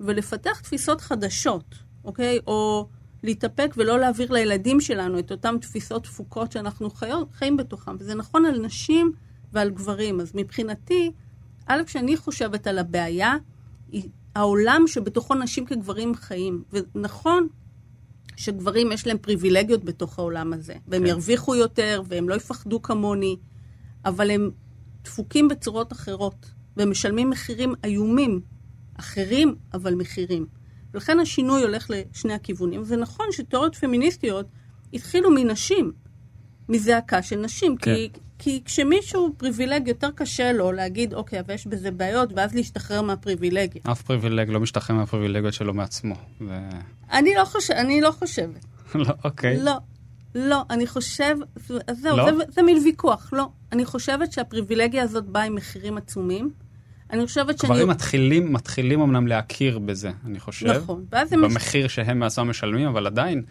ולפתח 0.00 0.60
תפיסות 0.60 1.00
חדשות, 1.00 1.74
אוקיי? 2.04 2.38
או 2.46 2.88
להתאפק 3.22 3.74
ולא 3.76 3.98
להעביר 3.98 4.32
לילדים 4.32 4.80
שלנו 4.80 5.18
את 5.18 5.30
אותן 5.30 5.58
תפיסות 5.58 6.04
תפוקות 6.04 6.52
שאנחנו 6.52 6.90
חיות, 6.90 7.32
חיים 7.32 7.56
בתוכם. 7.56 7.96
וזה 7.98 8.14
נכון 8.14 8.44
על 8.44 8.60
נשים 8.60 9.12
ועל 9.52 9.70
גברים. 9.70 10.20
אז 10.20 10.32
מבחינתי, 10.34 11.12
א', 11.66 11.82
כשאני 11.86 12.16
חושבת 12.16 12.66
על 12.66 12.78
הבעיה, 12.78 13.34
היא 13.92 14.08
העולם 14.34 14.82
שבתוכו 14.86 15.34
נשים 15.34 15.66
כגברים 15.66 16.14
חיים. 16.14 16.64
ונכון 16.72 17.48
שגברים 18.36 18.92
יש 18.92 19.06
להם 19.06 19.18
פריבילגיות 19.18 19.84
בתוך 19.84 20.18
העולם 20.18 20.52
הזה, 20.52 20.74
והם 20.88 21.02
כן. 21.02 21.08
ירוויחו 21.08 21.54
יותר, 21.54 22.02
והם 22.08 22.28
לא 22.28 22.34
יפחדו 22.34 22.82
כמוני, 22.82 23.36
אבל 24.04 24.30
הם 24.30 24.50
דפוקים 25.04 25.48
בצורות 25.48 25.92
אחרות, 25.92 26.50
ומשלמים 26.76 27.30
מחירים 27.30 27.74
איומים, 27.84 28.40
אחרים, 28.98 29.54
אבל 29.74 29.94
מחירים. 29.94 30.46
ולכן 30.94 31.20
השינוי 31.20 31.62
הולך 31.62 31.90
לשני 31.90 32.32
הכיוונים. 32.32 32.84
זה 32.84 32.96
נכון 32.96 33.26
שתיאוריות 33.32 33.74
פמיניסטיות 33.74 34.46
התחילו 34.92 35.30
מנשים, 35.30 35.92
מזעקה 36.68 37.22
של 37.22 37.36
נשים, 37.36 37.76
כן. 37.76 37.94
כי, 37.94 38.10
כי 38.38 38.62
כשמישהו 38.64 39.34
פריבילג 39.36 39.88
יותר 39.88 40.10
קשה 40.10 40.52
לו 40.52 40.72
להגיד, 40.72 41.14
אוקיי, 41.14 41.40
אבל 41.40 41.54
יש 41.54 41.66
בזה 41.66 41.90
בעיות, 41.90 42.32
ואז 42.36 42.54
להשתחרר 42.54 43.02
מהפריבילגיה. 43.02 43.82
אף 43.92 44.02
פריבילג 44.02 44.50
לא 44.50 44.60
משתחרר 44.60 44.96
מהפריבילגיות 44.96 45.54
שלו 45.54 45.74
מעצמו. 45.74 46.14
ו... 46.40 46.58
אני 47.12 47.34
לא, 47.34 47.44
חושב, 47.44 47.74
אני 47.74 48.00
לא 48.00 48.10
חושבת. 48.10 48.64
לא, 48.94 49.14
אוקיי. 49.24 49.62
לא, 49.62 49.72
לא, 50.34 50.62
אני 50.70 50.86
חושב, 50.86 51.36
אז 51.86 52.00
זהו, 52.00 52.16
לא? 52.16 52.24
זה, 52.24 52.44
זה 52.48 52.62
מין 52.62 52.78
ויכוח, 52.84 53.30
לא. 53.32 53.48
אני 53.72 53.84
חושבת 53.84 54.32
שהפריבילגיה 54.32 55.02
הזאת 55.02 55.24
באה 55.24 55.42
עם 55.42 55.54
מחירים 55.54 55.96
עצומים. 55.96 56.50
אני 57.12 57.26
חושבת 57.26 57.58
שאני... 57.58 57.68
גברים 57.72 57.88
מתחילים, 57.88 58.52
מתחילים 58.52 59.00
אמנם 59.00 59.26
להכיר 59.26 59.78
בזה, 59.78 60.10
אני 60.26 60.40
חושב. 60.40 60.66
נכון, 60.66 61.04
ואז 61.12 61.32
הם... 61.32 61.42
במחיר 61.42 61.88
שהם 61.88 62.18
מעצמם 62.18 62.50
משלמים, 62.50 62.88
אבל 62.88 63.06
עדיין, 63.06 63.42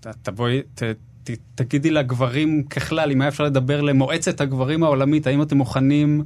ת- 0.00 0.06
תבואי, 0.22 0.62
ת, 0.74 0.82
ת, 1.24 1.30
תגידי 1.54 1.90
לגברים 1.90 2.62
ככלל, 2.62 3.10
אם 3.10 3.20
היה 3.20 3.28
אפשר 3.28 3.44
לדבר 3.44 3.80
למועצת 3.80 4.40
הגברים 4.40 4.82
העולמית, 4.82 5.26
האם 5.26 5.42
אתם 5.42 5.56
מוכנים 5.56 6.24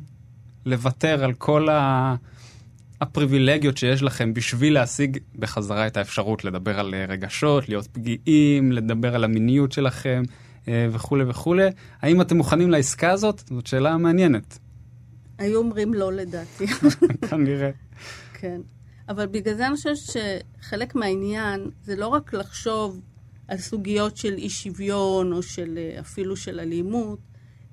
לוותר 0.67 1.25
על 1.25 1.33
כל 1.33 1.69
ה... 1.69 2.15
הפריבילגיות 3.01 3.77
שיש 3.77 4.03
לכם 4.03 4.35
בשביל 4.35 4.75
להשיג 4.75 5.19
בחזרה 5.39 5.87
את 5.87 5.97
האפשרות 5.97 6.45
לדבר 6.45 6.81
על 6.81 6.95
אה, 6.95 7.05
רגשות, 7.09 7.69
להיות 7.69 7.87
פגיעים, 7.87 8.73
לדבר 8.73 9.15
על 9.15 9.25
המיניות 9.25 9.73
שלכם 9.73 10.23
אה, 10.69 10.87
וכולי 10.93 11.25
וכולי. 11.25 11.69
האם 12.03 12.21
אתם 12.21 12.37
מוכנים 12.37 12.71
לעסקה 12.71 13.11
הזאת? 13.11 13.43
זאת 13.49 13.67
שאלה 13.67 13.97
מעניינת, 13.97 14.59
היו 15.39 15.59
אומרים 15.59 15.95
לא 15.95 16.13
לדעתי, 16.13 16.67
כנראה. 17.31 17.71
כן. 18.35 18.61
אבל 19.09 19.27
בגלל 19.27 19.55
זה 19.55 19.67
אני 19.67 19.77
חושבת 19.77 19.97
שחלק 19.97 20.95
מהעניין 20.95 21.71
זה 21.83 21.97
לא 21.97 22.07
רק 22.09 22.35
לחשוב 22.35 23.01
על 23.49 23.59
סוגיות 23.59 24.17
של 24.17 24.35
אי 24.35 24.51
שוויון 24.51 25.33
או 25.33 25.43
של 25.43 25.79
אה, 25.79 26.01
אפילו 26.01 26.37
של 26.37 26.61
אלימות, 26.61 27.19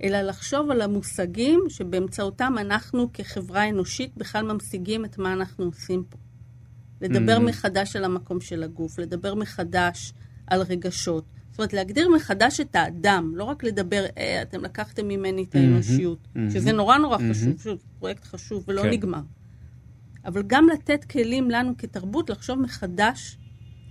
אלא 0.04 0.22
לחשוב 0.22 0.72
על 0.72 0.82
המושגים 0.82 1.60
שבאמצעותם 1.70 2.56
אנחנו 2.60 3.10
כחברה 3.14 3.70
אנושית 3.70 4.18
בכלל 4.18 4.54
ממשיגים 4.54 5.06
את 5.06 5.18
מה 5.18 5.34
אנחנו 5.34 5.66
עושים 5.66 6.04
פה. 6.10 6.18
לדבר 7.02 7.38
Mm. 7.38 7.40
מחדש 7.40 7.96
על 7.96 8.04
המקום 8.04 8.42
של 8.42 8.64
הגוף, 8.64 9.00
לדבר 9.00 9.36
מחדש 9.36 10.14
על 10.48 10.62
רגשות. 10.62 11.26
זאת 11.50 11.60
אומרת, 11.60 11.74
להגדיר 11.74 12.10
מחדש 12.10 12.60
את 12.60 12.76
האדם, 12.76 13.32
לא 13.36 13.44
רק 13.44 13.64
לדבר, 13.64 14.06
אה, 14.18 14.42
אתם 14.42 14.62
לקחתם 14.64 15.08
ממני 15.08 15.44
את 15.44 15.56
האנושיות, 15.56 16.28
מהמם. 16.36 16.50
שזה 16.52 16.72
נורא 16.72 16.98
נורא 16.98 17.18
מהמם. 17.18 17.34
חשוב, 17.34 17.62
שוב, 17.62 17.84
פרויקט 18.00 18.24
חשוב 18.26 18.64
ולא 18.68 18.82
כן. 18.82 18.90
נגמר. 18.90 19.22
אבל 20.26 20.44
גם 20.48 20.68
לתת 20.74 21.04
כלים 21.04 21.52
לנו 21.52 21.78
כתרבות 21.78 22.30
לחשוב 22.30 22.60
מחדש 22.60 23.38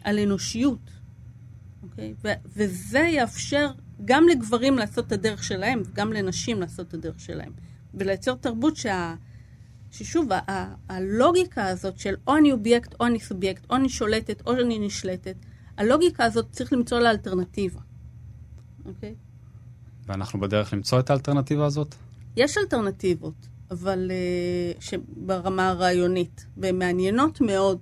על 0.04 0.18
אנושיות, 0.18 0.90
אוקיי? 1.82 2.14
ו- 2.24 2.28
וזה 2.56 2.98
יאפשר 2.98 3.70
גם 4.04 4.28
לגברים 4.28 4.78
לעשות 4.78 5.06
את 5.06 5.12
הדרך 5.12 5.44
שלהם, 5.44 5.82
וגם 5.86 6.12
לנשים 6.12 6.60
לעשות 6.60 6.88
את 6.88 6.94
הדרך 6.94 7.20
שלהם. 7.20 7.52
ולייצר 7.94 8.34
תרבות 8.34 8.76
שה... 8.76 9.14
ששוב, 9.90 10.32
ה- 10.32 10.74
הלוגיקה 10.88 11.66
הזאת 11.66 11.98
של 11.98 12.14
או 12.26 12.36
אני 12.36 12.52
אובייקט, 12.52 12.94
או 13.00 13.06
אני 13.06 13.20
סובייקט, 13.20 13.66
או 13.70 13.76
אני 13.76 13.88
שולטת, 13.88 14.42
או 14.46 14.52
אני 14.52 14.78
נשלטת, 14.78 15.34
הלוגיקה 15.76 16.24
הזאת 16.24 16.46
צריך 16.50 16.72
למצוא 16.72 16.98
לה 16.98 17.10
אלטרנטיבה, 17.10 17.80
אוקיי? 18.84 19.14
ואנחנו 20.06 20.40
בדרך 20.40 20.72
למצוא 20.72 21.00
את 21.00 21.10
האלטרנטיבה 21.10 21.66
הזאת? 21.66 21.94
יש 22.36 22.58
אלטרנטיבות, 22.58 23.48
אבל 23.70 24.10
uh, 24.10 24.82
שברמה 24.82 25.68
הרעיונית, 25.68 26.46
והן 26.56 26.78
מעניינות 26.78 27.40
מאוד. 27.40 27.78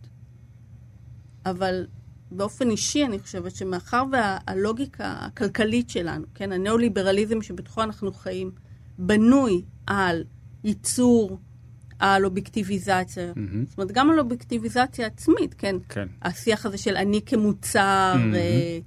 אבל 1.47 1.87
באופן 2.31 2.71
אישי 2.71 3.05
אני 3.05 3.19
חושבת 3.19 3.57
שמאחר 3.57 4.05
והלוגיקה 4.13 5.17
הכלכלית 5.21 5.91
שלנו, 5.91 6.27
כן, 6.35 6.53
הניאו-ליברליזם 6.53 7.43
שבתוכו 7.43 7.83
אנחנו 7.83 8.13
חיים, 8.13 8.51
בנוי 8.99 9.63
על 9.87 10.25
ייצור, 10.65 11.39
על 11.99 12.25
אובייקטיביזציה. 12.25 13.33
מהמם. 13.37 13.65
זאת 13.67 13.79
אומרת, 13.79 13.93
גם 13.93 14.11
על 14.11 14.19
אובייקטיביזציה 14.19 15.07
עצמית, 15.07 15.55
כן. 15.55 15.77
כן. 15.89 16.09
השיח 16.23 16.67
הזה 16.67 16.79
של 16.79 16.97
אני 16.97 17.21
כמוצר, 17.27 18.15
מהמם. 18.17 18.35
אה, 18.35 18.79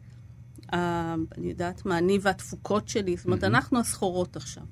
אה, 0.74 1.16
אני 1.38 1.50
יודעת 1.50 1.86
מה, 1.86 1.98
אני 1.98 2.20
והתפוקות 2.22 2.88
שלי, 2.88 3.18
זאת 3.18 3.26
אומרת, 3.26 3.44
מהמם. 3.44 3.56
אנחנו 3.56 3.80
הסחורות 3.80 4.36
עכשיו. 4.36 4.64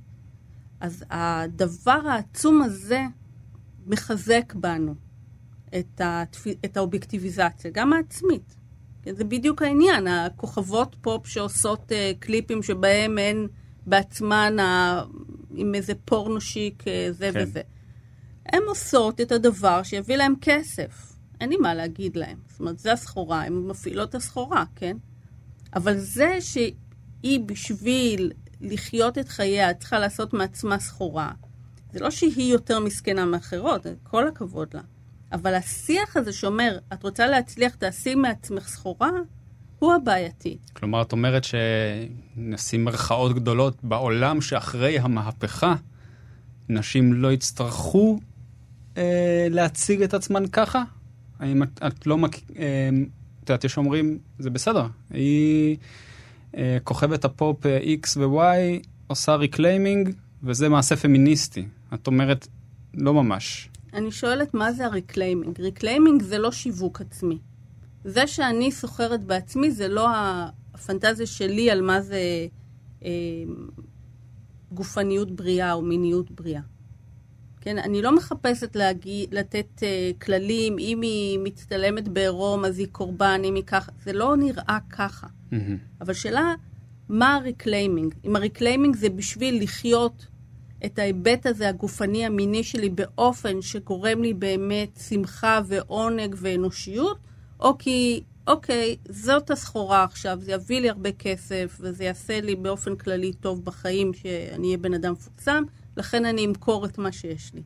אז 0.80 1.06
הדבר 1.10 2.02
העצום 2.10 2.62
הזה 2.62 3.02
מחזק 3.88 4.54
בנו 4.56 4.96
את, 5.80 6.02
התפ... 6.04 6.48
את 6.66 6.78
האובייקטיביזציה, 6.78 7.72
גם 7.74 7.94
העצמית. 7.94 8.56
זה 9.06 9.24
בדיוק 9.24 9.62
העניין, 9.62 10.08
הכוכבות 10.08 10.96
פופ 11.02 11.28
שעושות 11.28 11.92
uh, 11.92 12.20
קליפים 12.20 12.64
שבהם 12.64 13.18
הן 13.18 13.48
בעצמן 13.86 14.60
ה... 14.60 15.02
עם 15.56 15.76
איזה 15.76 15.94
פורנו 16.06 16.42
שיק, 16.42 16.88
אה, 16.88 17.08
זה 17.12 17.30
כן. 17.34 17.40
וזה. 17.44 17.62
הן 18.46 18.62
עושות 18.68 19.22
את 19.22 19.32
הדבר 19.32 19.84
שיביא 19.84 20.16
להם 20.16 20.34
כסף. 20.42 21.14
אין 21.42 21.50
לי 21.50 21.58
מה 21.58 21.74
להגיד 21.74 22.16
להם. 22.16 22.38
זאת 22.50 22.60
אומרת, 22.60 22.80
זה 22.80 22.94
הסחורה, 22.94 23.44
הן 23.44 23.54
מפעילות 23.54 24.10
את 24.10 24.16
הסחורה, 24.16 24.64
כן? 24.76 24.98
אבל 25.76 25.98
זה 25.98 26.38
שהיא 26.42 27.40
בשביל 27.46 28.32
לחיות 28.62 29.18
את 29.18 29.30
חייה 29.30 29.74
צריכה 29.74 30.00
לעשות 30.00 30.34
מעצמה 30.34 30.80
סחורה, 30.80 31.32
זה 31.94 32.00
לא 32.00 32.12
שהיא 32.12 32.52
יותר 32.54 32.80
מסכנה 32.80 33.26
מאחרות, 33.26 33.86
כל 34.04 34.28
הכבוד 34.28 34.68
לה. 34.74 34.82
אבל 35.32 35.54
השיח 35.54 36.18
הזה 36.18 36.34
שאומר, 36.34 36.78
את 36.94 37.04
רוצה 37.04 37.28
להצליח, 37.28 37.76
תעשי 37.76 38.16
מעצמך 38.16 38.68
סחורה, 38.68 39.12
הוא 39.80 39.94
הבעייתי. 39.94 40.58
כלומר, 40.74 41.02
את 41.02 41.12
אומרת 41.12 41.44
שנשים 41.44 42.86
מרכאות 42.86 43.36
גדולות 43.36 43.84
בעולם 43.84 44.42
שאחרי 44.42 45.00
המהפכה, 45.00 45.76
נשים 46.70 47.14
לא 47.14 47.32
יצטרכו 47.32 48.20
אה, 48.98 49.48
להציג 49.50 50.02
את 50.02 50.14
עצמן 50.14 50.48
ככה? 50.48 50.84
האם 51.40 51.64
את, 51.64 51.82
את 51.88 52.08
לא 52.08 52.18
מק... 52.18 52.36
אה, 52.36 52.90
את 53.44 53.50
יודעת, 53.50 53.64
יש 53.64 53.78
אומרים, 53.78 54.20
זה 54.40 54.50
בסדר, 54.50 54.88
היא 55.10 55.78
אה, 56.58 56.78
כוכבת 56.84 57.26
הפופ 57.26 57.66
אה, 57.66 57.80
X 57.80 58.18
ו-Y, 58.18 58.88
עושה 59.08 59.36
reclaiming, 59.36 60.10
וזה 60.44 60.70
מעשה 60.70 60.96
פמיניסטי. 60.96 61.66
את 61.94 62.08
אומרת, 62.08 62.48
לא 62.94 63.14
ממש. 63.14 63.71
אני 63.94 64.12
שואלת 64.12 64.54
מה 64.54 64.74
זה 64.74 64.86
ה 64.86 64.92
reclaiming. 64.92 65.62
reclaiming 65.62 66.22
זה 66.22 66.38
לא 66.38 66.52
שיווק 66.52 67.02
עצמי. 67.02 67.38
זה 68.06 68.28
שאני 68.28 68.72
סוחרת 68.72 69.24
בעצמי 69.24 69.72
זה 69.72 69.88
לא 69.88 70.08
הפנטזיה 70.74 71.26
שלי 71.26 71.72
על 71.72 71.82
מה 71.82 72.02
זה 72.02 72.20
אה, 73.06 73.10
גופניות 74.72 75.32
בריאה 75.32 75.74
או 75.74 75.82
מיניות 75.82 76.32
בריאה. 76.32 76.62
כן, 77.62 77.78
אני 77.78 78.02
לא 78.02 78.16
מחפשת 78.16 78.76
להגיד, 78.76 79.34
לתת 79.34 79.68
uh, 79.78 80.24
כללים, 80.26 80.80
אם 80.80 81.02
היא 81.02 81.40
מצטלמת 81.44 82.08
בעירום 82.08 82.66
אז 82.66 82.80
היא 82.80 82.88
קורבן, 82.92 83.42
אם 83.44 83.56
היא 83.56 83.64
ככה, 83.64 83.92
זה 84.04 84.14
לא 84.14 84.38
נראה 84.38 84.78
ככה. 84.90 85.28
Mm-hmm. 85.28 85.56
אבל 86.02 86.14
שאלה, 86.14 86.54
מה 87.10 87.36
ה 87.36 87.43
reclaiming? 87.43 88.16
אם 88.26 88.36
ה 88.36 88.41
reclaiming 88.41 88.96
זה 88.96 89.10
בשביל 89.10 89.64
לחיות 89.64 90.26
את 90.86 91.00
ההיבט 91.00 91.46
הזה, 91.46 91.70
הגופני, 91.70 92.26
המיני 92.26 92.64
שלי, 92.64 92.90
באופן 92.90 93.62
שגורם 93.62 94.22
לי 94.22 94.34
באמת 94.34 95.00
שמחה 95.10 95.62
ועונג 95.68 96.36
ואנושיות, 96.38 97.18
או 97.60 97.78
כי, 97.78 98.24
אוקיי, 98.48 98.96
זאת 99.10 99.52
הסחורה 99.52 100.04
עכשיו, 100.04 100.38
זה 100.42 100.52
יביא 100.52 100.82
לי 100.82 100.90
הרבה 100.90 101.12
כסף, 101.12 101.78
וזה 101.80 102.04
יעשה 102.04 102.42
לי 102.42 102.56
באופן 102.56 102.96
כללי 102.96 103.34
טוב 103.34 103.66
בחיים, 103.66 104.14
שאני 104.14 104.68
אהיה 104.68 104.78
בן 104.78 104.94
אדם 104.94 105.12
מפורסם, 105.12 105.64
לכן 105.98 106.26
אני 106.26 106.46
אמכור 106.46 106.86
את 106.86 106.98
מה 106.98 107.12
שיש 107.12 107.54
לי. 107.54 107.62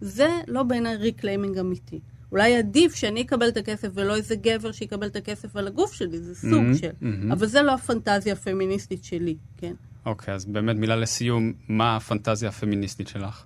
זה 0.00 0.28
לא 0.46 0.62
בעיניי 0.62 0.96
reclaiming 0.96 1.58
אמיתי. 1.58 2.00
אולי 2.32 2.56
עדיף 2.56 2.94
שאני 2.94 3.22
אקבל 3.22 3.48
את 3.48 3.56
הכסף 3.56 3.88
ולא 3.94 4.16
איזה 4.16 4.36
גבר 4.36 4.72
שיקבל 4.72 5.06
את 5.06 5.16
הכסף 5.16 5.56
על 5.56 5.66
הגוף 5.66 5.92
שלי, 5.92 6.18
זה 6.18 6.34
סוג 6.34 6.64
mm-hmm, 6.72 6.78
של. 6.78 6.90
Mm-hmm. 6.90 7.32
אבל 7.32 7.46
זה 7.46 7.62
לא 7.62 7.74
הפנטזיה 7.74 8.32
הפמיניסטית 8.32 9.04
שלי, 9.04 9.36
כן? 9.56 9.74
אוקיי, 10.06 10.32
okay, 10.32 10.36
אז 10.36 10.44
באמת 10.44 10.76
מילה 10.76 10.96
לסיום, 10.96 11.52
מה 11.68 11.96
הפנטזיה 11.96 12.48
הפמיניסטית 12.48 13.08
שלך? 13.08 13.44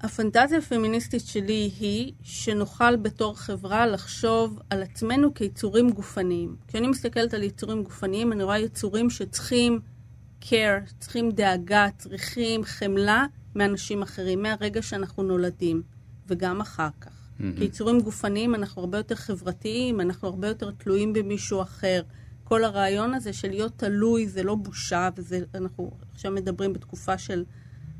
הפנטזיה 0.00 0.58
הפמיניסטית 0.58 1.26
שלי 1.26 1.70
היא 1.80 2.12
שנוכל 2.22 2.96
בתור 2.96 3.38
חברה 3.38 3.86
לחשוב 3.86 4.60
על 4.70 4.82
עצמנו 4.82 5.34
כיצורים 5.34 5.90
גופניים. 5.90 6.56
כשאני 6.68 6.86
מסתכלת 6.88 7.34
על 7.34 7.42
יצורים 7.42 7.82
גופניים, 7.82 8.32
אני 8.32 8.42
רואה 8.42 8.58
יצורים 8.58 9.10
שצריכים 9.10 9.80
care, 10.42 10.92
צריכים 10.98 11.30
דאגה, 11.30 11.86
צריכים 11.98 12.64
חמלה 12.64 13.26
מאנשים 13.54 14.02
אחרים, 14.02 14.42
מהרגע 14.42 14.82
שאנחנו 14.82 15.22
נולדים, 15.22 15.82
וגם 16.28 16.60
אחר 16.60 16.88
כך. 17.00 17.10
Mm-hmm. 17.10 17.58
כיצורים 17.58 18.00
גופניים 18.00 18.54
אנחנו 18.54 18.82
הרבה 18.82 18.98
יותר 18.98 19.14
חברתיים, 19.14 20.00
אנחנו 20.00 20.28
הרבה 20.28 20.48
יותר 20.48 20.70
תלויים 20.70 21.12
במישהו 21.12 21.62
אחר. 21.62 22.02
כל 22.48 22.64
הרעיון 22.64 23.14
הזה 23.14 23.32
של 23.32 23.48
להיות 23.48 23.72
תלוי 23.76 24.28
זה 24.28 24.42
לא 24.42 24.54
בושה, 24.54 25.08
ואנחנו 25.16 25.90
עכשיו 26.12 26.32
מדברים 26.32 26.72
בתקופה 26.72 27.18
של 27.18 27.44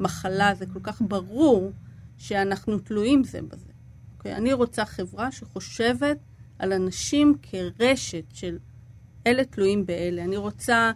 מחלה, 0.00 0.54
זה 0.54 0.66
כל 0.66 0.80
כך 0.82 1.02
ברור 1.08 1.72
שאנחנו 2.18 2.78
תלויים 2.78 3.24
זה 3.24 3.42
בזה. 3.42 3.72
אוקיי? 4.16 4.34
אני 4.34 4.52
רוצה 4.52 4.84
חברה 4.84 5.32
שחושבת 5.32 6.18
על 6.58 6.72
אנשים 6.72 7.34
כרשת 7.42 8.24
של 8.32 8.58
אלה 9.26 9.44
תלויים 9.44 9.86
באלה. 9.86 10.24
אני 10.24 10.36
רוצה 10.36 10.92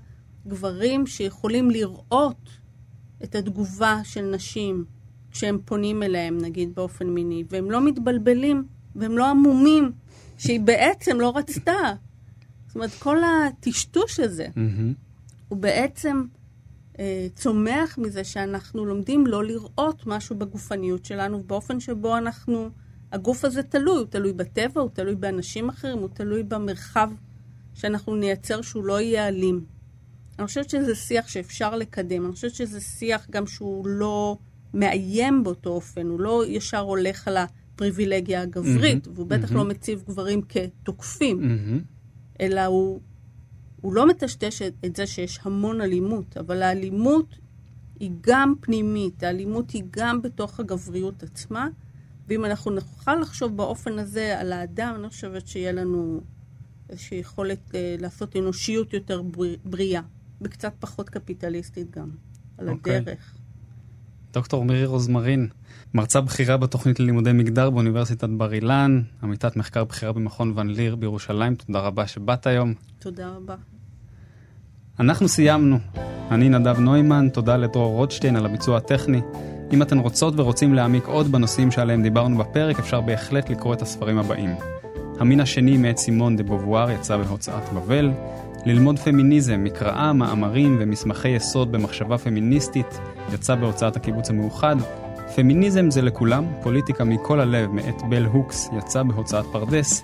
גברים 0.47 1.07
שיכולים 1.07 1.71
לראות 1.71 2.51
את 3.25 3.35
התגובה 3.35 4.01
של 4.05 4.23
נשים 4.23 4.85
כשהם 5.31 5.59
פונים 5.65 6.03
אליהם, 6.03 6.39
נגיד, 6.39 6.75
באופן 6.75 7.07
מיני, 7.07 7.45
והם 7.49 7.71
לא 7.71 7.81
מתבלבלים, 7.81 8.65
והם 8.95 9.19
לא 9.19 9.27
עמומים, 9.31 9.93
שהיא 10.39 10.61
בעצם 10.61 11.21
לא 11.21 11.33
רצתה. 11.37 11.95
זאת 12.71 12.77
אומרת, 12.77 12.91
כל 12.99 13.19
הטשטוש 13.25 14.21
הזה, 14.21 14.47
mm-hmm. 14.47 14.95
הוא 15.49 15.59
בעצם 15.59 16.25
אה, 16.99 17.27
צומח 17.35 17.99
מזה 17.99 18.25
שאנחנו 18.25 18.85
לומדים 18.87 19.27
לא 19.27 19.45
לראות 19.45 20.07
משהו 20.07 20.37
בגופניות 20.37 21.05
שלנו, 21.05 21.43
באופן 21.47 21.81
שבו 21.81 22.17
אנחנו, 22.17 22.71
הגוף 23.13 23.45
הזה 23.45 23.63
תלוי, 23.63 23.99
הוא 23.99 24.07
תלוי 24.07 24.33
בטבע, 24.33 24.81
הוא 24.81 24.91
תלוי 24.93 25.15
באנשים 25.15 25.69
אחרים, 25.69 25.99
הוא 25.99 26.09
תלוי 26.15 26.43
במרחב 26.43 27.11
שאנחנו 27.75 28.17
נייצר 28.17 28.63
שהוא 28.63 28.85
לא 28.85 29.01
יהיה 29.01 29.29
אלים. 29.29 29.65
אני 30.39 30.47
חושבת 30.47 30.71
שזה 30.71 30.95
שיח 30.95 31.29
שאפשר 31.29 31.77
לקדם, 31.77 32.25
אני 32.25 32.33
חושבת 32.33 32.55
שזה 32.55 32.81
שיח 32.81 33.27
גם 33.31 33.47
שהוא 33.47 33.87
לא 33.87 34.39
מאיים 34.75 35.45
באותו 35.45 35.71
אופן, 35.71 36.07
הוא 36.07 36.21
לא 36.21 36.45
ישר 36.47 36.79
הולך 36.81 37.29
על 37.29 37.37
הפריבילגיה 37.37 38.43
הגברית, 38.43 39.07
mm-hmm, 39.07 39.11
והוא 39.15 39.27
בטח 39.27 39.51
mm-hmm. 39.51 39.55
לא 39.55 39.65
מציב 39.65 40.03
גברים 40.09 40.43
כתוקפים, 40.43 41.41
mm-hmm. 41.41 42.00
אלא 42.41 42.65
הוא, 42.65 43.01
הוא 43.81 43.95
לא 43.95 44.09
מטשטש 44.09 44.63
את, 44.63 44.97
זה 44.97 45.07
שיש 45.07 45.41
המון 45.43 45.81
אלימות, 45.81 46.37
אבל 46.37 46.63
האלימות 46.63 47.39
היא 48.01 48.11
גם 48.21 48.55
פנימית, 48.61 49.23
האלימות 49.23 49.71
היא 49.71 49.83
גם 49.91 50.23
בתוך 50.23 50.61
הגבריות 50.61 51.23
עצמה, 51.23 51.69
ואם 52.29 52.45
אנחנו 52.45 52.71
נוכל 52.71 53.15
לחשוב 53.15 53.57
באופן 53.57 53.99
הזה 53.99 54.41
על 54.41 54.53
האדם, 54.53 54.95
אני 54.99 55.09
חושבת 55.09 55.49
שיהיה 55.49 55.73
לנו 55.73 56.21
איזושהי 56.89 57.19
יכולת 57.19 57.75
אה, 57.75 57.97
לעשות 57.99 58.37
אנושיות 58.37 58.93
יותר 58.95 59.23
בריאה. 59.65 60.03
וקצת 60.41 60.73
פחות 60.81 61.11
קפיטליסטית 61.11 61.91
גם, 61.91 62.11
על 62.59 62.69
okay. 62.69 62.73
אוקיי. 62.73 62.97
הדרך. 62.97 63.40
דוקטור 64.33 64.65
מירי 64.65 64.85
רוזמרין, 64.85 65.49
מרצה 65.95 66.21
בכירה 66.21 66.57
בתוכנית 66.57 67.01
ללימודי 67.01 67.33
מגדר 67.33 67.71
באוניברסיטת 67.71 68.29
בר 68.29 68.53
אילן, 68.53 69.03
עמיתת 69.23 69.57
מחקר 69.57 69.85
בכירה 69.85 70.13
במכון 70.13 70.53
ון 70.57 70.69
ליר 70.69 70.97
בירושלים, 70.97 71.55
תודה 71.55 71.79
רבה 71.79 72.07
שבאת 72.07 72.47
היום. 72.47 72.75
תודה 72.99 73.29
רבה. 73.29 73.55
אנחנו 75.01 75.29
סיימנו. 75.29 75.79
אני 76.31 76.49
נדב 76.49 76.79
נוימן, 76.79 77.29
תודה 77.29 77.57
לדרור 77.57 77.95
רוטשטיין 77.95 78.37
על 78.37 78.47
הביצוע 78.47 78.77
הטכני. 78.77 79.21
אם 79.73 79.83
אתן 79.83 79.99
רוצות 79.99 80.35
ורוצים 80.37 80.75
להעמיק 80.75 81.07
עוד 81.07 81.33
בנושאים 81.33 81.71
שעליהם 81.71 82.03
דיברנו 82.03 82.39
בפרק, 82.39 82.79
אפשר 82.79 83.01
בהחלט 83.01 83.51
לקרוא 83.51 83.75
את 83.75 83.83
הספרים 83.83 84.19
הבאים. 84.19 84.55
המין 85.19 85.41
השני 85.41 85.77
מאת 85.77 85.99
סימון 85.99 86.37
דה 86.37 86.43
בובואר 86.43 86.91
יצא 86.91 87.17
בהוצאת 87.17 87.73
בבל, 87.73 88.11
ללמוד 88.67 88.99
פמיניזם, 88.99 89.65
מקראה, 89.65 90.13
מאמרים 90.13 90.77
ומסמכי 90.81 91.29
יסוד 91.29 91.73
במחשבה 91.73 92.19
פמיניסטית, 92.19 93.01
יצא 93.35 93.55
בהוצאת 93.55 93.97
הקיבוץ 93.97 94.31
המאוחד. 94.31 94.77
פמיניזם 95.35 95.91
זה 95.91 96.03
לכולם, 96.03 96.45
פוליטיקה 96.63 97.05
מכל 97.05 97.41
הלב 97.41 97.71
מאת 97.73 98.03
בל 98.09 98.25
הוקס, 98.25 98.69
יצא 98.79 99.03
בהוצאת 99.03 99.45
פרדס, 99.53 100.03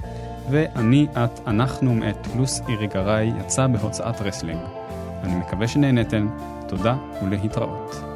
ואני, 0.51 1.07
את, 1.13 1.41
אנחנו 1.47 1.95
מאת 1.95 2.27
לוס 2.27 2.61
איריגראי, 2.69 3.33
יצא 3.41 3.67
בהוצאת 3.67 4.21
רסלינג. 4.21 4.61
אני 5.23 5.35
מקווה 5.35 5.69
שנהנתן, 5.69 6.29
תודה 6.69 6.97
ולהתראות. 7.23 8.16